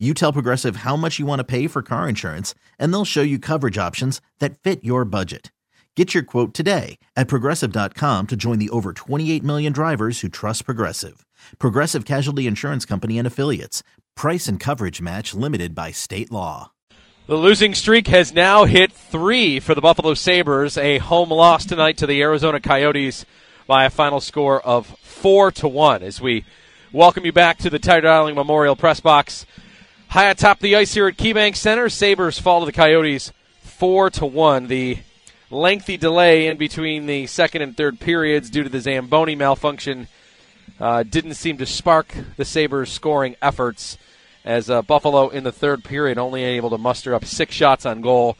You 0.00 0.12
tell 0.12 0.32
Progressive 0.32 0.76
how 0.76 0.96
much 0.96 1.20
you 1.20 1.24
want 1.24 1.38
to 1.38 1.44
pay 1.44 1.68
for 1.68 1.80
car 1.80 2.08
insurance, 2.08 2.52
and 2.80 2.92
they'll 2.92 3.04
show 3.04 3.22
you 3.22 3.38
coverage 3.38 3.78
options 3.78 4.20
that 4.40 4.58
fit 4.58 4.82
your 4.82 5.04
budget. 5.04 5.52
Get 5.94 6.12
your 6.12 6.24
quote 6.24 6.52
today 6.52 6.98
at 7.14 7.28
progressive.com 7.28 8.26
to 8.26 8.36
join 8.36 8.58
the 8.58 8.70
over 8.70 8.92
28 8.92 9.44
million 9.44 9.72
drivers 9.72 10.20
who 10.20 10.28
trust 10.28 10.64
Progressive. 10.64 11.24
Progressive 11.60 12.04
Casualty 12.04 12.48
Insurance 12.48 12.84
Company 12.84 13.18
and 13.18 13.26
Affiliates. 13.26 13.84
Price 14.16 14.48
and 14.48 14.58
coverage 14.58 15.00
match 15.00 15.32
limited 15.32 15.76
by 15.76 15.92
state 15.92 16.32
law. 16.32 16.72
The 17.28 17.36
losing 17.36 17.72
streak 17.72 18.08
has 18.08 18.34
now 18.34 18.64
hit 18.64 18.90
three 18.90 19.60
for 19.60 19.76
the 19.76 19.80
Buffalo 19.80 20.14
Sabres. 20.14 20.76
A 20.76 20.98
home 20.98 21.30
loss 21.30 21.64
tonight 21.64 21.96
to 21.98 22.06
the 22.08 22.20
Arizona 22.20 22.58
Coyotes 22.58 23.24
by 23.68 23.84
a 23.84 23.90
final 23.90 24.20
score 24.20 24.60
of 24.60 24.88
four 25.02 25.52
to 25.52 25.68
one. 25.68 26.02
As 26.02 26.20
we 26.20 26.44
welcome 26.92 27.24
you 27.24 27.32
back 27.32 27.58
to 27.58 27.70
the 27.70 27.78
Ted 27.78 28.02
Darling 28.02 28.34
Memorial 28.34 28.74
Press 28.74 28.98
Box. 28.98 29.46
High 30.14 30.30
atop 30.30 30.60
the 30.60 30.76
ice 30.76 30.94
here 30.94 31.08
at 31.08 31.16
KeyBank 31.16 31.56
Center, 31.56 31.88
Sabres 31.88 32.38
fall 32.38 32.60
to 32.60 32.66
the 32.66 32.70
Coyotes 32.70 33.32
four 33.62 34.10
to 34.10 34.24
one. 34.24 34.68
The 34.68 34.98
lengthy 35.50 35.96
delay 35.96 36.46
in 36.46 36.56
between 36.56 37.06
the 37.06 37.26
second 37.26 37.62
and 37.62 37.76
third 37.76 37.98
periods 37.98 38.48
due 38.48 38.62
to 38.62 38.68
the 38.68 38.78
Zamboni 38.78 39.34
malfunction 39.34 40.06
uh, 40.78 41.02
didn't 41.02 41.34
seem 41.34 41.58
to 41.58 41.66
spark 41.66 42.14
the 42.36 42.44
Sabres' 42.44 42.92
scoring 42.92 43.34
efforts. 43.42 43.98
As 44.44 44.70
uh, 44.70 44.82
Buffalo 44.82 45.30
in 45.30 45.42
the 45.42 45.50
third 45.50 45.82
period 45.82 46.16
only 46.16 46.44
able 46.44 46.70
to 46.70 46.78
muster 46.78 47.12
up 47.12 47.24
six 47.24 47.52
shots 47.52 47.84
on 47.84 48.00
goal, 48.00 48.36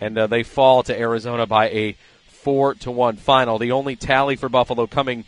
and 0.00 0.16
uh, 0.16 0.28
they 0.28 0.42
fall 0.42 0.82
to 0.84 0.98
Arizona 0.98 1.46
by 1.46 1.68
a 1.68 1.94
four 2.26 2.72
to 2.76 2.90
one 2.90 3.18
final. 3.18 3.58
The 3.58 3.72
only 3.72 3.96
tally 3.96 4.36
for 4.36 4.48
Buffalo 4.48 4.86
coming 4.86 5.26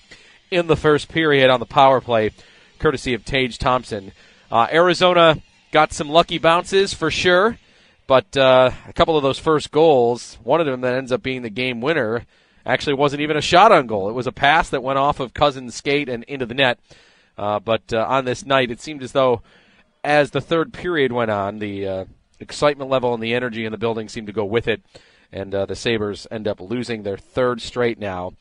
in 0.50 0.66
the 0.66 0.76
first 0.76 1.10
period 1.10 1.50
on 1.50 1.60
the 1.60 1.66
power 1.66 2.00
play, 2.00 2.30
courtesy 2.78 3.12
of 3.12 3.26
Tage 3.26 3.58
Thompson. 3.58 4.12
Uh, 4.50 4.66
Arizona 4.72 5.42
got 5.72 5.92
some 5.92 6.08
lucky 6.08 6.38
bounces 6.38 6.92
for 6.92 7.10
sure, 7.10 7.58
but 8.06 8.36
uh, 8.36 8.70
a 8.88 8.92
couple 8.92 9.16
of 9.16 9.22
those 9.22 9.38
first 9.38 9.70
goals, 9.70 10.38
one 10.42 10.60
of 10.60 10.66
them 10.66 10.80
that 10.80 10.94
ends 10.94 11.12
up 11.12 11.22
being 11.22 11.42
the 11.42 11.50
game 11.50 11.80
winner, 11.80 12.24
actually 12.66 12.94
wasn't 12.94 13.22
even 13.22 13.36
a 13.36 13.42
shot 13.42 13.72
on 13.72 13.86
goal. 13.86 14.08
It 14.08 14.14
was 14.14 14.26
a 14.26 14.32
pass 14.32 14.68
that 14.70 14.82
went 14.82 14.98
off 14.98 15.20
of 15.20 15.34
Cozens' 15.34 15.74
skate 15.74 16.08
and 16.08 16.24
into 16.24 16.46
the 16.46 16.54
net. 16.54 16.78
Uh, 17.38 17.58
but 17.58 17.92
uh, 17.92 18.04
on 18.08 18.24
this 18.24 18.44
night, 18.44 18.70
it 18.70 18.80
seemed 18.80 19.02
as 19.02 19.12
though 19.12 19.42
as 20.04 20.30
the 20.30 20.40
third 20.40 20.72
period 20.72 21.12
went 21.12 21.30
on, 21.30 21.58
the 21.58 21.86
uh, 21.86 22.04
excitement 22.38 22.90
level 22.90 23.14
and 23.14 23.22
the 23.22 23.34
energy 23.34 23.64
in 23.64 23.72
the 23.72 23.78
building 23.78 24.08
seemed 24.08 24.26
to 24.26 24.32
go 24.32 24.44
with 24.44 24.68
it, 24.68 24.82
and 25.32 25.54
uh, 25.54 25.66
the 25.66 25.76
Sabres 25.76 26.26
end 26.30 26.48
up 26.48 26.60
losing 26.60 27.02
their 27.02 27.16
third 27.16 27.60
straight 27.60 27.98
now. 27.98 28.32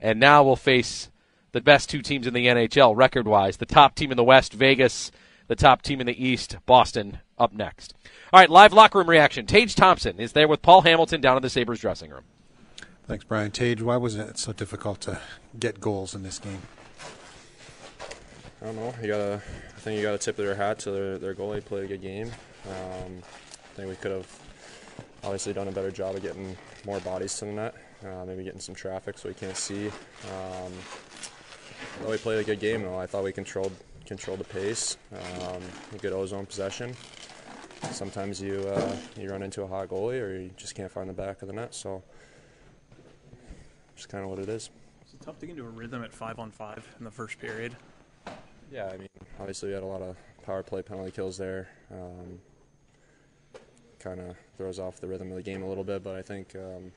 And 0.00 0.20
now 0.20 0.44
we'll 0.44 0.56
face 0.56 1.10
the 1.52 1.60
best 1.60 1.88
two 1.88 2.02
teams 2.02 2.26
in 2.26 2.34
the 2.34 2.46
NHL 2.46 2.94
record 2.94 3.26
wise 3.26 3.56
the 3.56 3.66
top 3.66 3.94
team 3.94 4.10
in 4.10 4.16
the 4.16 4.24
West, 4.24 4.52
Vegas 4.52 5.10
the 5.48 5.56
top 5.56 5.82
team 5.82 6.00
in 6.00 6.06
the 6.06 6.24
East, 6.24 6.56
Boston, 6.66 7.18
up 7.38 7.52
next. 7.52 7.94
All 8.32 8.40
right, 8.40 8.50
live 8.50 8.72
locker 8.72 8.98
room 8.98 9.08
reaction. 9.08 9.46
Tage 9.46 9.74
Thompson 9.74 10.18
is 10.18 10.32
there 10.32 10.48
with 10.48 10.62
Paul 10.62 10.82
Hamilton 10.82 11.20
down 11.20 11.36
in 11.36 11.42
the 11.42 11.50
Sabres 11.50 11.80
dressing 11.80 12.10
room. 12.10 12.24
Thanks, 13.06 13.24
Brian. 13.24 13.52
Tage, 13.52 13.82
why 13.82 13.96
was 13.96 14.16
it 14.16 14.38
so 14.38 14.52
difficult 14.52 15.00
to 15.02 15.20
get 15.58 15.80
goals 15.80 16.14
in 16.14 16.22
this 16.22 16.38
game? 16.38 16.62
I 18.60 18.66
don't 18.66 18.76
know. 18.76 18.94
You 19.00 19.08
gotta. 19.08 19.34
I 19.44 19.78
think 19.80 19.98
you 19.98 20.02
gotta 20.02 20.18
tip 20.18 20.36
their 20.36 20.54
hat 20.54 20.80
to 20.80 20.90
their, 20.90 21.18
their 21.18 21.34
goalie. 21.34 21.64
Played 21.64 21.84
a 21.84 21.86
good 21.86 22.02
game. 22.02 22.32
Um, 22.66 23.22
I 23.22 23.76
think 23.76 23.88
we 23.88 23.94
could 23.96 24.10
have 24.10 24.40
obviously 25.22 25.52
done 25.52 25.68
a 25.68 25.72
better 25.72 25.90
job 25.90 26.16
of 26.16 26.22
getting 26.22 26.56
more 26.84 26.98
bodies 27.00 27.36
to 27.38 27.44
the 27.44 27.52
net. 27.52 27.74
Uh, 28.04 28.24
maybe 28.24 28.42
getting 28.42 28.60
some 28.60 28.74
traffic 28.74 29.18
so 29.18 29.28
we 29.28 29.34
can't 29.34 29.56
see. 29.56 29.86
Um, 29.86 30.72
but 32.00 32.10
we 32.10 32.16
played 32.16 32.40
a 32.40 32.44
good 32.44 32.60
game 32.60 32.82
though. 32.82 32.98
I 32.98 33.06
thought 33.06 33.22
we 33.24 33.32
controlled 33.32 33.72
control 34.06 34.36
the 34.36 34.44
pace, 34.44 34.96
um, 35.42 35.62
good 36.00 36.12
ozone 36.12 36.46
possession. 36.46 36.94
Sometimes 37.90 38.40
you 38.40 38.60
uh, 38.68 38.96
you 39.18 39.28
run 39.28 39.42
into 39.42 39.62
a 39.62 39.66
hot 39.66 39.88
goalie 39.88 40.20
or 40.20 40.36
you 40.36 40.50
just 40.56 40.74
can't 40.74 40.90
find 40.90 41.08
the 41.08 41.14
back 41.14 41.42
of 41.42 41.48
the 41.48 41.54
net. 41.54 41.74
So, 41.74 42.02
just 43.94 44.08
kind 44.08 44.24
of 44.24 44.30
what 44.30 44.38
it 44.38 44.48
is. 44.48 44.70
It's 45.02 45.24
tough 45.24 45.38
to 45.40 45.46
get 45.46 45.56
into 45.56 45.66
a 45.66 45.70
rhythm 45.70 46.02
at 46.02 46.12
five 46.12 46.38
on 46.38 46.50
five 46.50 46.86
in 46.98 47.04
the 47.04 47.10
first 47.10 47.38
period. 47.38 47.76
Yeah, 48.72 48.90
I 48.92 48.96
mean, 48.96 49.08
obviously 49.38 49.68
we 49.68 49.74
had 49.74 49.82
a 49.82 49.86
lot 49.86 50.02
of 50.02 50.16
power 50.44 50.62
play 50.62 50.82
penalty 50.82 51.10
kills 51.10 51.36
there. 51.36 51.68
Um, 51.90 52.38
kind 53.98 54.20
of 54.20 54.36
throws 54.56 54.78
off 54.78 55.00
the 55.00 55.06
rhythm 55.06 55.30
of 55.30 55.36
the 55.36 55.42
game 55.42 55.62
a 55.62 55.68
little 55.68 55.84
bit, 55.84 56.02
but 56.02 56.14
I 56.14 56.22
think 56.22 56.54
um, 56.56 56.92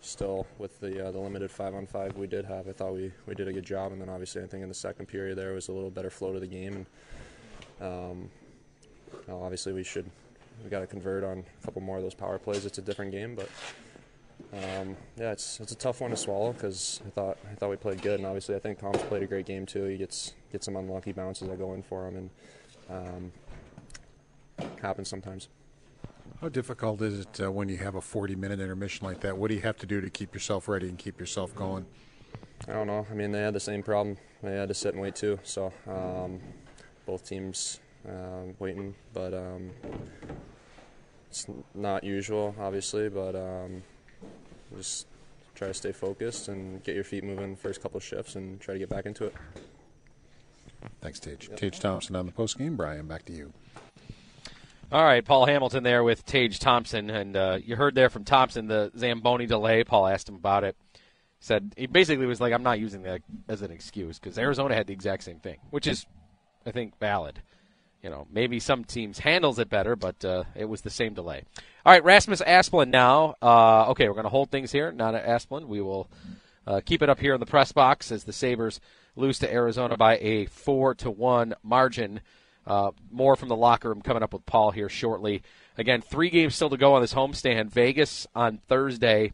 still 0.00 0.46
with 0.58 0.78
the 0.80 1.08
uh, 1.08 1.10
the 1.10 1.18
limited 1.18 1.50
five 1.50 1.74
on 1.74 1.86
five 1.86 2.16
we 2.16 2.26
did 2.26 2.44
have, 2.44 2.68
I 2.68 2.72
thought 2.72 2.94
we, 2.94 3.12
we 3.26 3.34
did 3.34 3.48
a 3.48 3.52
good 3.52 3.64
job. 3.64 3.92
And 3.92 4.00
then 4.00 4.08
obviously 4.08 4.42
I 4.42 4.46
think 4.46 4.62
in 4.62 4.68
the 4.68 4.74
second 4.74 5.06
period 5.06 5.36
there 5.38 5.52
was 5.52 5.68
a 5.68 5.72
little 5.72 5.90
better 5.90 6.10
flow 6.10 6.32
to 6.32 6.40
the 6.40 6.46
game. 6.46 6.86
And 7.80 7.86
um, 7.86 8.30
obviously 9.28 9.72
we 9.72 9.84
should 9.84 10.10
we 10.64 10.70
got 10.70 10.80
to 10.80 10.86
convert 10.86 11.24
on 11.24 11.44
a 11.60 11.64
couple 11.64 11.82
more 11.82 11.96
of 11.96 12.02
those 12.02 12.14
power 12.14 12.38
plays. 12.38 12.64
It's 12.64 12.78
a 12.78 12.82
different 12.82 13.12
game, 13.12 13.34
but 13.34 13.48
um, 14.52 14.96
yeah, 15.16 15.32
it's 15.32 15.60
it's 15.60 15.72
a 15.72 15.76
tough 15.76 16.00
one 16.00 16.10
to 16.10 16.16
swallow 16.16 16.52
because 16.52 17.00
I 17.06 17.10
thought 17.10 17.38
I 17.50 17.54
thought 17.54 17.70
we 17.70 17.76
played 17.76 18.02
good, 18.02 18.20
and 18.20 18.26
obviously 18.26 18.54
I 18.54 18.58
think 18.58 18.78
Tom's 18.78 19.02
played 19.02 19.22
a 19.22 19.26
great 19.26 19.46
game 19.46 19.66
too. 19.66 19.84
He 19.84 19.96
gets 19.96 20.34
gets 20.52 20.66
some 20.66 20.76
unlucky 20.76 21.12
bounces 21.12 21.48
that 21.48 21.58
go 21.58 21.74
in 21.74 21.82
for 21.82 22.06
him, 22.06 22.16
and 22.16 22.30
um, 22.90 23.32
happens 24.80 25.08
sometimes. 25.08 25.48
How 26.40 26.50
difficult 26.50 27.00
is 27.00 27.20
it 27.20 27.40
uh, 27.40 27.50
when 27.50 27.68
you 27.68 27.78
have 27.78 27.94
a 27.94 28.00
40 28.00 28.36
minute 28.36 28.60
intermission 28.60 29.06
like 29.06 29.20
that? 29.20 29.38
What 29.38 29.48
do 29.48 29.54
you 29.54 29.62
have 29.62 29.78
to 29.78 29.86
do 29.86 30.00
to 30.00 30.10
keep 30.10 30.34
yourself 30.34 30.68
ready 30.68 30.88
and 30.88 30.98
keep 30.98 31.18
yourself 31.18 31.54
going? 31.54 31.86
I 32.68 32.72
don't 32.72 32.86
know. 32.86 33.06
I 33.10 33.14
mean, 33.14 33.32
they 33.32 33.40
had 33.40 33.54
the 33.54 33.60
same 33.60 33.82
problem. 33.82 34.18
They 34.42 34.52
had 34.52 34.68
to 34.68 34.74
sit 34.74 34.92
and 34.92 35.02
wait 35.02 35.16
too. 35.16 35.38
So 35.44 35.72
um, 35.88 36.40
both 37.06 37.26
teams 37.26 37.80
uh, 38.06 38.52
waiting, 38.58 38.94
but 39.14 39.32
um, 39.32 39.70
it's 41.30 41.46
not 41.74 42.04
usual, 42.04 42.54
obviously. 42.60 43.08
But 43.08 43.34
um, 43.34 43.82
just 44.76 45.06
try 45.54 45.68
to 45.68 45.74
stay 45.74 45.92
focused 45.92 46.48
and 46.48 46.82
get 46.84 46.94
your 46.94 47.04
feet 47.04 47.24
moving 47.24 47.56
first 47.56 47.80
couple 47.80 47.98
shifts 47.98 48.36
and 48.36 48.60
try 48.60 48.74
to 48.74 48.78
get 48.78 48.90
back 48.90 49.06
into 49.06 49.24
it. 49.24 49.34
Thanks, 51.00 51.18
Tage. 51.18 51.48
Yep. 51.48 51.58
Tage 51.58 51.80
Thompson 51.80 52.14
on 52.14 52.26
the 52.26 52.32
post 52.32 52.58
game. 52.58 52.76
Brian, 52.76 53.06
back 53.06 53.24
to 53.24 53.32
you. 53.32 53.52
All 54.92 55.02
right, 55.02 55.24
Paul 55.24 55.46
Hamilton 55.46 55.82
there 55.82 56.04
with 56.04 56.24
Tage 56.24 56.60
Thompson, 56.60 57.10
and 57.10 57.36
uh, 57.36 57.58
you 57.60 57.74
heard 57.74 57.96
there 57.96 58.08
from 58.08 58.22
Thompson 58.22 58.68
the 58.68 58.92
Zamboni 58.96 59.46
delay. 59.46 59.82
Paul 59.82 60.06
asked 60.06 60.28
him 60.28 60.36
about 60.36 60.62
it. 60.62 60.76
Said 61.40 61.74
he 61.76 61.86
basically 61.86 62.26
was 62.26 62.40
like, 62.40 62.52
"I'm 62.52 62.62
not 62.62 62.78
using 62.78 63.02
that 63.02 63.20
as 63.48 63.62
an 63.62 63.72
excuse 63.72 64.20
because 64.20 64.38
Arizona 64.38 64.76
had 64.76 64.86
the 64.86 64.92
exact 64.92 65.24
same 65.24 65.40
thing, 65.40 65.58
which 65.70 65.88
is, 65.88 66.06
I 66.64 66.70
think, 66.70 66.98
valid. 67.00 67.42
You 68.00 68.10
know, 68.10 68.28
maybe 68.30 68.60
some 68.60 68.84
teams 68.84 69.18
handles 69.18 69.58
it 69.58 69.68
better, 69.68 69.96
but 69.96 70.24
uh, 70.24 70.44
it 70.54 70.66
was 70.66 70.82
the 70.82 70.90
same 70.90 71.14
delay. 71.14 71.42
All 71.84 71.92
right, 71.92 72.04
Rasmus 72.04 72.40
Asplund 72.42 72.88
now. 72.88 73.34
Uh, 73.42 73.90
okay, 73.90 74.06
we're 74.06 74.14
going 74.14 74.24
to 74.24 74.30
hold 74.30 74.52
things 74.52 74.70
here. 74.70 74.92
Not 74.92 75.16
at 75.16 75.26
Asplund. 75.26 75.66
We 75.66 75.80
will 75.80 76.08
uh, 76.64 76.80
keep 76.84 77.02
it 77.02 77.08
up 77.08 77.18
here 77.18 77.34
in 77.34 77.40
the 77.40 77.46
press 77.46 77.72
box 77.72 78.12
as 78.12 78.22
the 78.22 78.32
Sabres 78.32 78.80
lose 79.16 79.40
to 79.40 79.52
Arizona 79.52 79.96
by 79.96 80.18
a 80.18 80.46
four 80.46 80.94
to 80.94 81.10
one 81.10 81.54
margin. 81.64 82.20
Uh, 82.66 82.90
more 83.10 83.36
from 83.36 83.48
the 83.48 83.56
locker 83.56 83.88
room 83.88 84.02
coming 84.02 84.22
up 84.22 84.32
with 84.32 84.44
Paul 84.44 84.72
here 84.72 84.88
shortly. 84.88 85.42
Again, 85.78 86.00
three 86.00 86.30
games 86.30 86.54
still 86.54 86.70
to 86.70 86.76
go 86.76 86.94
on 86.94 87.00
this 87.00 87.14
homestand. 87.14 87.70
Vegas 87.70 88.26
on 88.34 88.58
Thursday, 88.68 89.32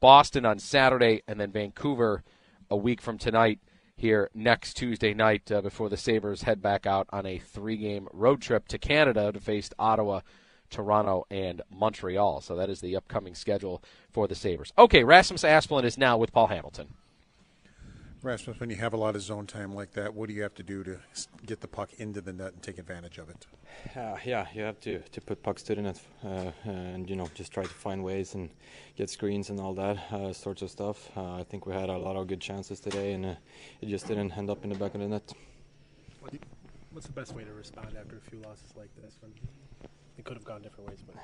Boston 0.00 0.44
on 0.44 0.58
Saturday, 0.58 1.22
and 1.28 1.38
then 1.38 1.52
Vancouver 1.52 2.24
a 2.70 2.76
week 2.76 3.00
from 3.00 3.18
tonight 3.18 3.60
here 3.96 4.28
next 4.34 4.74
Tuesday 4.74 5.14
night 5.14 5.50
uh, 5.52 5.60
before 5.60 5.88
the 5.88 5.96
Sabres 5.96 6.42
head 6.42 6.60
back 6.60 6.86
out 6.86 7.06
on 7.10 7.26
a 7.26 7.38
three 7.38 7.76
game 7.76 8.08
road 8.12 8.40
trip 8.40 8.66
to 8.68 8.78
Canada 8.78 9.30
to 9.30 9.38
face 9.38 9.70
Ottawa, 9.78 10.20
Toronto, 10.70 11.26
and 11.30 11.62
Montreal. 11.70 12.40
So 12.40 12.56
that 12.56 12.70
is 12.70 12.80
the 12.80 12.96
upcoming 12.96 13.34
schedule 13.34 13.82
for 14.10 14.26
the 14.26 14.34
Sabres. 14.34 14.72
Okay, 14.76 15.04
Rasmus 15.04 15.44
Asplund 15.44 15.84
is 15.84 15.96
now 15.98 16.18
with 16.18 16.32
Paul 16.32 16.48
Hamilton. 16.48 16.88
Rasmus, 18.24 18.58
when 18.58 18.70
you 18.70 18.76
have 18.76 18.94
a 18.94 18.96
lot 18.96 19.16
of 19.16 19.20
zone 19.20 19.46
time 19.46 19.74
like 19.74 19.92
that, 19.92 20.14
what 20.14 20.30
do 20.30 20.34
you 20.34 20.42
have 20.42 20.54
to 20.54 20.62
do 20.62 20.82
to 20.82 20.98
get 21.44 21.60
the 21.60 21.68
puck 21.68 21.90
into 21.98 22.22
the 22.22 22.32
net 22.32 22.54
and 22.54 22.62
take 22.62 22.78
advantage 22.78 23.18
of 23.18 23.28
it? 23.28 23.46
Uh, 23.94 24.16
yeah, 24.24 24.46
you 24.54 24.62
have 24.62 24.80
to, 24.80 25.00
to 25.00 25.20
put 25.20 25.42
pucks 25.42 25.62
to 25.64 25.74
the 25.74 25.82
net 25.82 26.00
uh, 26.24 26.50
and 26.64 27.10
you 27.10 27.16
know 27.16 27.28
just 27.34 27.52
try 27.52 27.62
to 27.62 27.68
find 27.68 28.02
ways 28.02 28.34
and 28.34 28.48
get 28.96 29.10
screens 29.10 29.50
and 29.50 29.60
all 29.60 29.74
that 29.74 29.98
uh, 30.10 30.32
sorts 30.32 30.62
of 30.62 30.70
stuff. 30.70 31.10
Uh, 31.14 31.34
I 31.34 31.44
think 31.44 31.66
we 31.66 31.74
had 31.74 31.90
a 31.90 31.98
lot 31.98 32.16
of 32.16 32.26
good 32.26 32.40
chances 32.40 32.80
today, 32.80 33.12
and 33.12 33.26
uh, 33.26 33.34
it 33.82 33.88
just 33.88 34.06
didn't 34.06 34.32
end 34.32 34.48
up 34.48 34.64
in 34.64 34.70
the 34.70 34.76
back 34.76 34.94
of 34.94 35.02
the 35.02 35.08
net. 35.08 35.30
What's 36.92 37.06
the 37.06 37.12
best 37.12 37.34
way 37.34 37.44
to 37.44 37.52
respond 37.52 37.88
after 38.00 38.16
a 38.16 38.30
few 38.30 38.40
losses 38.40 38.72
like 38.74 38.88
this? 39.02 39.18
When 39.20 39.32
it 40.16 40.24
could 40.24 40.38
have 40.38 40.44
gone 40.44 40.62
different 40.62 40.88
ways, 40.88 41.00
but 41.06 41.16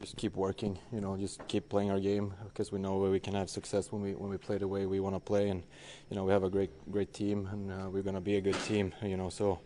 just 0.00 0.16
keep 0.16 0.34
working. 0.34 0.78
You 0.92 1.00
know, 1.00 1.16
just 1.16 1.46
keep 1.46 1.68
playing 1.68 1.90
our 1.90 2.00
game 2.00 2.32
because 2.44 2.72
we 2.72 2.78
know 2.78 2.98
we 2.98 3.20
can 3.20 3.34
have 3.34 3.50
success 3.50 3.92
when 3.92 4.02
we 4.02 4.14
when 4.14 4.30
we 4.30 4.38
play 4.38 4.58
the 4.58 4.66
way 4.66 4.86
we 4.86 5.00
want 5.00 5.14
to 5.14 5.20
play, 5.20 5.50
and 5.50 5.62
you 6.08 6.16
know 6.16 6.24
we 6.24 6.32
have 6.32 6.42
a 6.42 6.50
great 6.50 6.70
great 6.90 7.12
team, 7.12 7.48
and 7.52 7.70
uh, 7.70 7.90
we're 7.90 8.02
gonna 8.02 8.20
be 8.20 8.36
a 8.36 8.40
good 8.40 8.58
team. 8.64 8.92
You 9.02 9.16
know, 9.16 9.28
so 9.28 9.60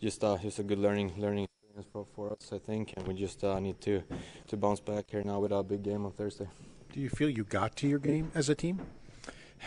just 0.00 0.22
uh, 0.22 0.36
just 0.38 0.58
a 0.58 0.62
good 0.62 0.78
learning 0.78 1.14
learning 1.16 1.48
experience 1.48 1.88
for, 1.92 2.06
for 2.14 2.32
us, 2.32 2.52
I 2.52 2.58
think, 2.58 2.94
and 2.96 3.06
we 3.06 3.14
just 3.14 3.42
uh, 3.42 3.58
need 3.58 3.80
to 3.82 4.02
to 4.48 4.56
bounce 4.56 4.80
back 4.80 5.10
here 5.10 5.22
now 5.24 5.40
with 5.40 5.52
our 5.52 5.64
big 5.64 5.82
game 5.82 6.04
on 6.04 6.12
Thursday. 6.12 6.48
Do 6.92 7.00
you 7.00 7.08
feel 7.10 7.30
you 7.30 7.44
got 7.44 7.76
to 7.76 7.88
your 7.88 7.98
game 7.98 8.30
as 8.34 8.48
a 8.48 8.54
team? 8.54 8.80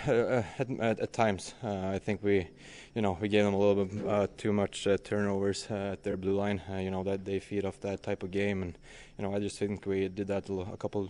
At, 0.05 0.69
at, 0.79 0.99
at, 0.99 1.13
times, 1.13 1.53
uh, 1.63 1.89
I 1.89 1.99
think 1.99 2.23
we, 2.23 2.47
you 2.95 3.01
know, 3.01 3.17
we 3.19 3.27
gave 3.27 3.43
them 3.43 3.53
a 3.53 3.57
little 3.57 3.85
bit 3.85 4.07
uh, 4.07 4.27
too 4.37 4.53
much 4.53 4.87
uh, 4.87 4.97
turnovers 5.03 5.67
uh, 5.69 5.91
at 5.93 6.03
their 6.03 6.17
blue 6.17 6.33
line. 6.33 6.61
Uh, 6.71 6.77
you 6.77 6.91
know 6.91 7.03
that 7.03 7.25
they 7.25 7.39
feed 7.39 7.65
off 7.65 7.79
that 7.81 8.01
type 8.01 8.23
of 8.23 8.31
game, 8.31 8.61
and 8.61 8.77
you 9.17 9.23
know 9.23 9.35
I 9.35 9.39
just 9.39 9.59
think 9.59 9.85
we 9.85 10.07
did 10.07 10.27
that 10.27 10.49
a 10.49 10.77
couple 10.77 11.09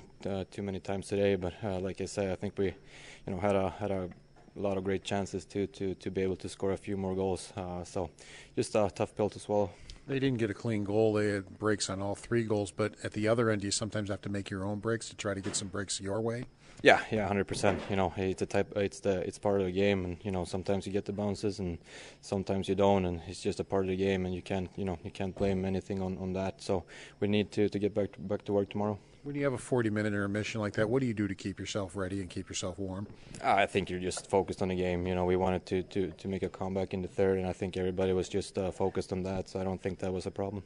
too 0.51 0.63
many 0.63 0.79
times 0.79 1.07
today. 1.07 1.35
But 1.35 1.53
like 1.81 2.01
I 2.01 2.05
say, 2.05 2.31
I 2.31 2.35
think 2.35 2.57
we, 2.57 2.65
you 2.65 3.33
know, 3.33 3.39
had 3.39 3.55
a 3.55 3.69
had 3.69 3.91
a 3.91 4.09
lot 4.55 4.77
of 4.77 4.83
great 4.83 5.03
chances 5.03 5.45
to 5.45 5.67
to 5.67 5.93
to 5.95 6.11
be 6.11 6.21
able 6.21 6.37
to 6.37 6.49
score 6.49 6.71
a 6.71 6.77
few 6.77 6.97
more 6.97 7.15
goals. 7.15 7.53
so 7.85 8.09
just 8.55 8.75
a 8.75 8.91
tough 8.93 9.15
pill 9.15 9.29
to 9.29 9.39
swallow. 9.39 9.69
They 10.07 10.19
didn't 10.19 10.39
get 10.39 10.49
a 10.49 10.55
clean 10.55 10.83
goal. 10.83 11.13
They 11.13 11.27
had 11.27 11.59
breaks 11.59 11.89
on 11.89 12.01
all 12.01 12.15
three 12.15 12.43
goals, 12.43 12.71
but 12.71 12.95
at 13.03 13.13
the 13.13 13.27
other 13.27 13.49
end, 13.49 13.63
you 13.63 13.71
sometimes 13.71 14.09
have 14.09 14.21
to 14.23 14.29
make 14.29 14.49
your 14.49 14.65
own 14.65 14.79
breaks 14.79 15.07
to 15.09 15.15
try 15.15 15.33
to 15.33 15.41
get 15.41 15.55
some 15.55 15.67
breaks 15.67 16.01
your 16.01 16.19
way. 16.19 16.45
Yeah, 16.83 16.99
yeah, 17.11 17.27
hundred 17.27 17.47
percent. 17.47 17.79
You 17.91 17.95
know, 17.95 18.11
it's 18.17 18.41
a 18.41 18.47
type. 18.47 18.73
It's 18.75 19.01
the 19.01 19.19
it's 19.19 19.37
part 19.37 19.59
of 19.61 19.67
the 19.67 19.71
game, 19.71 20.03
and 20.03 20.17
you 20.23 20.31
know 20.31 20.45
sometimes 20.45 20.87
you 20.87 20.91
get 20.91 21.05
the 21.05 21.13
bounces, 21.13 21.59
and 21.59 21.77
sometimes 22.21 22.67
you 22.67 22.73
don't, 22.73 23.05
and 23.05 23.21
it's 23.27 23.41
just 23.41 23.59
a 23.59 23.63
part 23.63 23.83
of 23.83 23.89
the 23.89 23.95
game, 23.95 24.25
and 24.25 24.33
you 24.33 24.41
can't 24.41 24.69
you 24.75 24.85
know 24.85 24.97
you 25.03 25.11
can't 25.11 25.35
blame 25.35 25.63
anything 25.63 26.01
on, 26.01 26.17
on 26.17 26.33
that. 26.33 26.61
So 26.61 26.83
we 27.19 27.27
need 27.27 27.51
to, 27.51 27.69
to 27.69 27.79
get 27.79 27.93
back 27.93 28.13
to, 28.13 28.19
back 28.19 28.45
to 28.45 28.53
work 28.53 28.69
tomorrow. 28.69 28.97
When 29.23 29.35
you 29.35 29.43
have 29.43 29.53
a 29.53 29.59
40 29.59 29.91
minute 29.91 30.13
intermission 30.13 30.61
like 30.61 30.73
that, 30.73 30.89
what 30.89 31.01
do 31.01 31.05
you 31.05 31.13
do 31.13 31.27
to 31.27 31.35
keep 31.35 31.59
yourself 31.59 31.95
ready 31.95 32.21
and 32.21 32.29
keep 32.29 32.49
yourself 32.49 32.79
warm? 32.79 33.05
I 33.43 33.67
think 33.67 33.91
you're 33.91 33.99
just 33.99 34.27
focused 34.27 34.63
on 34.63 34.69
the 34.69 34.75
game. 34.75 35.05
You 35.05 35.13
know, 35.13 35.25
we 35.25 35.35
wanted 35.35 35.63
to, 35.67 35.83
to, 35.83 36.07
to 36.09 36.27
make 36.27 36.41
a 36.41 36.49
comeback 36.49 36.95
in 36.95 37.03
the 37.03 37.07
third, 37.07 37.37
and 37.37 37.45
I 37.45 37.53
think 37.53 37.77
everybody 37.77 38.13
was 38.13 38.27
just 38.27 38.57
uh, 38.57 38.71
focused 38.71 39.13
on 39.13 39.21
that, 39.23 39.47
so 39.47 39.59
I 39.59 39.63
don't 39.63 39.79
think 39.79 39.99
that 39.99 40.11
was 40.11 40.25
a 40.25 40.31
problem. 40.31 40.63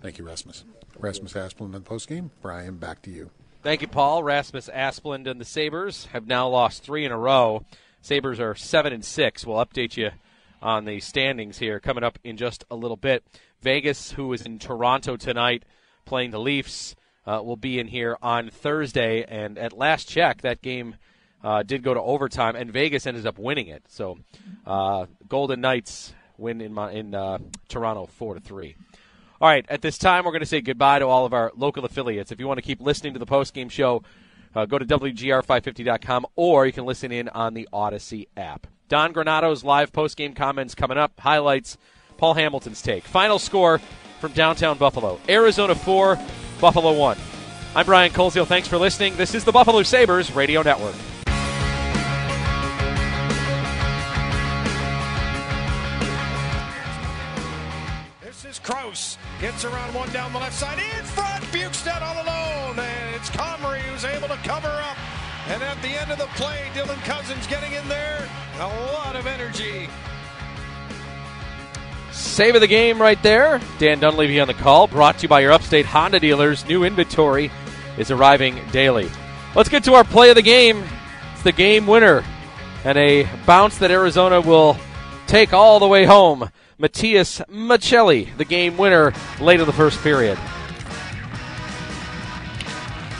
Thank 0.00 0.18
you, 0.18 0.24
Rasmus. 0.24 0.64
Rasmus 0.96 1.32
Asplund 1.32 1.66
in 1.66 1.72
the 1.72 1.80
post 1.80 2.08
game. 2.08 2.30
Brian, 2.42 2.76
back 2.76 3.02
to 3.02 3.10
you. 3.10 3.30
Thank 3.62 3.80
you, 3.80 3.86
Paul. 3.86 4.24
Rasmus 4.24 4.68
Asplund 4.74 5.28
and 5.28 5.40
the 5.40 5.44
Sabres 5.44 6.06
have 6.06 6.26
now 6.26 6.48
lost 6.48 6.82
three 6.82 7.04
in 7.04 7.12
a 7.12 7.16
row. 7.16 7.64
Sabres 8.00 8.40
are 8.40 8.56
seven 8.56 8.92
and 8.92 9.04
six. 9.04 9.46
We'll 9.46 9.64
update 9.64 9.96
you 9.96 10.10
on 10.60 10.84
the 10.84 10.98
standings 10.98 11.58
here 11.58 11.78
coming 11.78 12.02
up 12.02 12.18
in 12.24 12.36
just 12.36 12.64
a 12.72 12.74
little 12.74 12.96
bit. 12.96 13.22
Vegas, 13.60 14.10
who 14.10 14.32
is 14.32 14.42
in 14.42 14.58
Toronto 14.58 15.16
tonight 15.16 15.62
playing 16.04 16.32
the 16.32 16.40
Leafs, 16.40 16.96
uh, 17.24 17.40
will 17.44 17.56
be 17.56 17.78
in 17.78 17.86
here 17.86 18.18
on 18.20 18.50
Thursday. 18.50 19.22
And 19.22 19.56
at 19.56 19.72
last 19.72 20.08
check, 20.08 20.40
that 20.40 20.60
game 20.60 20.96
uh, 21.44 21.62
did 21.62 21.84
go 21.84 21.94
to 21.94 22.00
overtime, 22.02 22.56
and 22.56 22.72
Vegas 22.72 23.06
ended 23.06 23.28
up 23.28 23.38
winning 23.38 23.68
it. 23.68 23.84
So, 23.86 24.18
uh, 24.66 25.06
Golden 25.28 25.60
Knights 25.60 26.14
win 26.36 26.60
in 26.60 26.74
my, 26.74 26.90
in 26.90 27.14
uh, 27.14 27.38
Toronto 27.68 28.06
four 28.06 28.34
to 28.34 28.40
three. 28.40 28.74
All 29.42 29.48
right, 29.48 29.66
at 29.68 29.82
this 29.82 29.98
time, 29.98 30.24
we're 30.24 30.30
going 30.30 30.38
to 30.42 30.46
say 30.46 30.60
goodbye 30.60 31.00
to 31.00 31.06
all 31.08 31.26
of 31.26 31.34
our 31.34 31.50
local 31.56 31.84
affiliates. 31.84 32.30
If 32.30 32.38
you 32.38 32.46
want 32.46 32.58
to 32.58 32.62
keep 32.62 32.80
listening 32.80 33.14
to 33.14 33.18
the 33.18 33.26
post 33.26 33.54
game 33.54 33.68
show, 33.68 34.04
uh, 34.54 34.66
go 34.66 34.78
to 34.78 34.84
WGR550.com 34.84 36.26
or 36.36 36.64
you 36.64 36.72
can 36.72 36.84
listen 36.84 37.10
in 37.10 37.28
on 37.28 37.52
the 37.52 37.68
Audacy 37.72 38.28
app. 38.36 38.68
Don 38.88 39.12
Granato's 39.12 39.64
live 39.64 39.92
post 39.92 40.16
game 40.16 40.32
comments 40.32 40.76
coming 40.76 40.96
up, 40.96 41.18
highlights, 41.18 41.76
Paul 42.18 42.34
Hamilton's 42.34 42.82
take. 42.82 43.02
Final 43.02 43.40
score 43.40 43.80
from 44.20 44.30
downtown 44.30 44.78
Buffalo 44.78 45.18
Arizona 45.28 45.74
4, 45.74 46.20
Buffalo 46.60 46.92
1. 46.92 47.18
I'm 47.74 47.84
Brian 47.84 48.12
Koziol. 48.12 48.46
Thanks 48.46 48.68
for 48.68 48.78
listening. 48.78 49.16
This 49.16 49.34
is 49.34 49.42
the 49.42 49.50
Buffalo 49.50 49.82
Sabres 49.82 50.30
Radio 50.32 50.62
Network. 50.62 50.94
Gets 59.42 59.64
around 59.64 59.92
one 59.92 60.08
down 60.12 60.32
the 60.32 60.38
left 60.38 60.54
side. 60.54 60.78
In 60.78 61.04
front, 61.04 61.42
Bjugstad 61.46 62.00
all 62.00 62.14
alone. 62.14 62.78
And 62.78 63.16
it's 63.16 63.28
Comrie 63.30 63.80
who's 63.80 64.04
able 64.04 64.28
to 64.28 64.36
cover 64.44 64.68
up. 64.68 64.96
And 65.48 65.60
at 65.64 65.82
the 65.82 65.88
end 65.88 66.12
of 66.12 66.18
the 66.18 66.28
play, 66.36 66.70
Dylan 66.74 67.02
Cozens 67.04 67.44
getting 67.48 67.72
in 67.72 67.88
there. 67.88 68.28
A 68.60 68.68
lot 68.92 69.16
of 69.16 69.26
energy. 69.26 69.88
Save 72.12 72.54
of 72.54 72.60
the 72.60 72.68
game 72.68 73.02
right 73.02 73.20
there. 73.24 73.60
Dan 73.80 73.98
Dunleavy 73.98 74.38
on 74.38 74.46
the 74.46 74.54
call. 74.54 74.86
Brought 74.86 75.18
to 75.18 75.22
you 75.22 75.28
by 75.28 75.40
your 75.40 75.50
upstate 75.50 75.86
Honda 75.86 76.20
dealers. 76.20 76.64
New 76.66 76.84
inventory 76.84 77.50
is 77.98 78.12
arriving 78.12 78.60
daily. 78.70 79.10
Let's 79.56 79.68
get 79.68 79.82
to 79.84 79.94
our 79.94 80.04
play 80.04 80.30
of 80.30 80.36
the 80.36 80.42
game. 80.42 80.84
It's 81.32 81.42
the 81.42 81.50
game 81.50 81.88
winner. 81.88 82.22
And 82.84 82.96
a 82.96 83.28
bounce 83.44 83.78
that 83.78 83.90
Arizona 83.90 84.40
will 84.40 84.76
take 85.26 85.52
all 85.52 85.80
the 85.80 85.88
way 85.88 86.04
home. 86.04 86.48
Matias 86.78 87.40
Maccelli, 87.48 88.36
the 88.36 88.44
game 88.44 88.76
winner 88.76 89.12
late 89.40 89.60
in 89.60 89.66
the 89.66 89.72
first 89.72 90.00
period. 90.00 90.36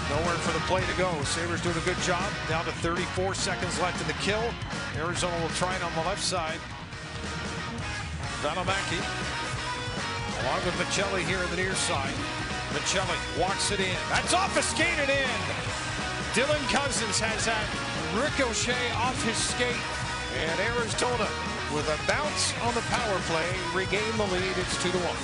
Nowhere 0.08 0.38
for 0.40 0.52
the 0.52 0.64
play 0.66 0.82
to 0.82 0.98
go. 0.98 1.10
Sabres 1.24 1.60
doing 1.62 1.76
a 1.76 1.80
good 1.80 1.98
job. 1.98 2.30
Down 2.48 2.64
to 2.64 2.72
34 2.72 3.34
seconds 3.34 3.80
left 3.80 4.00
in 4.00 4.06
the 4.08 4.14
kill. 4.14 4.42
Arizona 4.96 5.38
will 5.40 5.50
try 5.50 5.74
it 5.76 5.82
on 5.82 5.92
the 5.94 6.02
left 6.02 6.22
side. 6.22 6.58
Valimaki 8.42 8.98
along 10.42 10.64
with 10.64 10.74
Maccelli 10.74 11.22
here 11.22 11.38
on 11.38 11.50
the 11.50 11.56
near 11.56 11.74
side. 11.74 12.14
Maccelli 12.74 13.14
walks 13.38 13.70
it 13.70 13.80
in. 13.80 13.96
That's 14.10 14.34
skated 14.66 15.08
in. 15.08 15.30
Dylan 16.34 16.62
Cozens 16.72 17.20
has 17.20 17.46
that 17.46 17.62
ricochet 18.16 18.90
off 18.98 19.14
his 19.22 19.36
skate. 19.36 19.76
And 20.34 20.56
Arizona, 20.74 21.28
with 21.74 21.88
a 21.88 22.06
bounce 22.06 22.54
on 22.62 22.74
the 22.74 22.80
power 22.82 23.18
play, 23.26 23.48
regain 23.74 24.16
the 24.16 24.24
lead. 24.24 24.56
It's 24.56 24.82
2 24.82 24.90
to 24.90 24.98
1. 24.98 25.16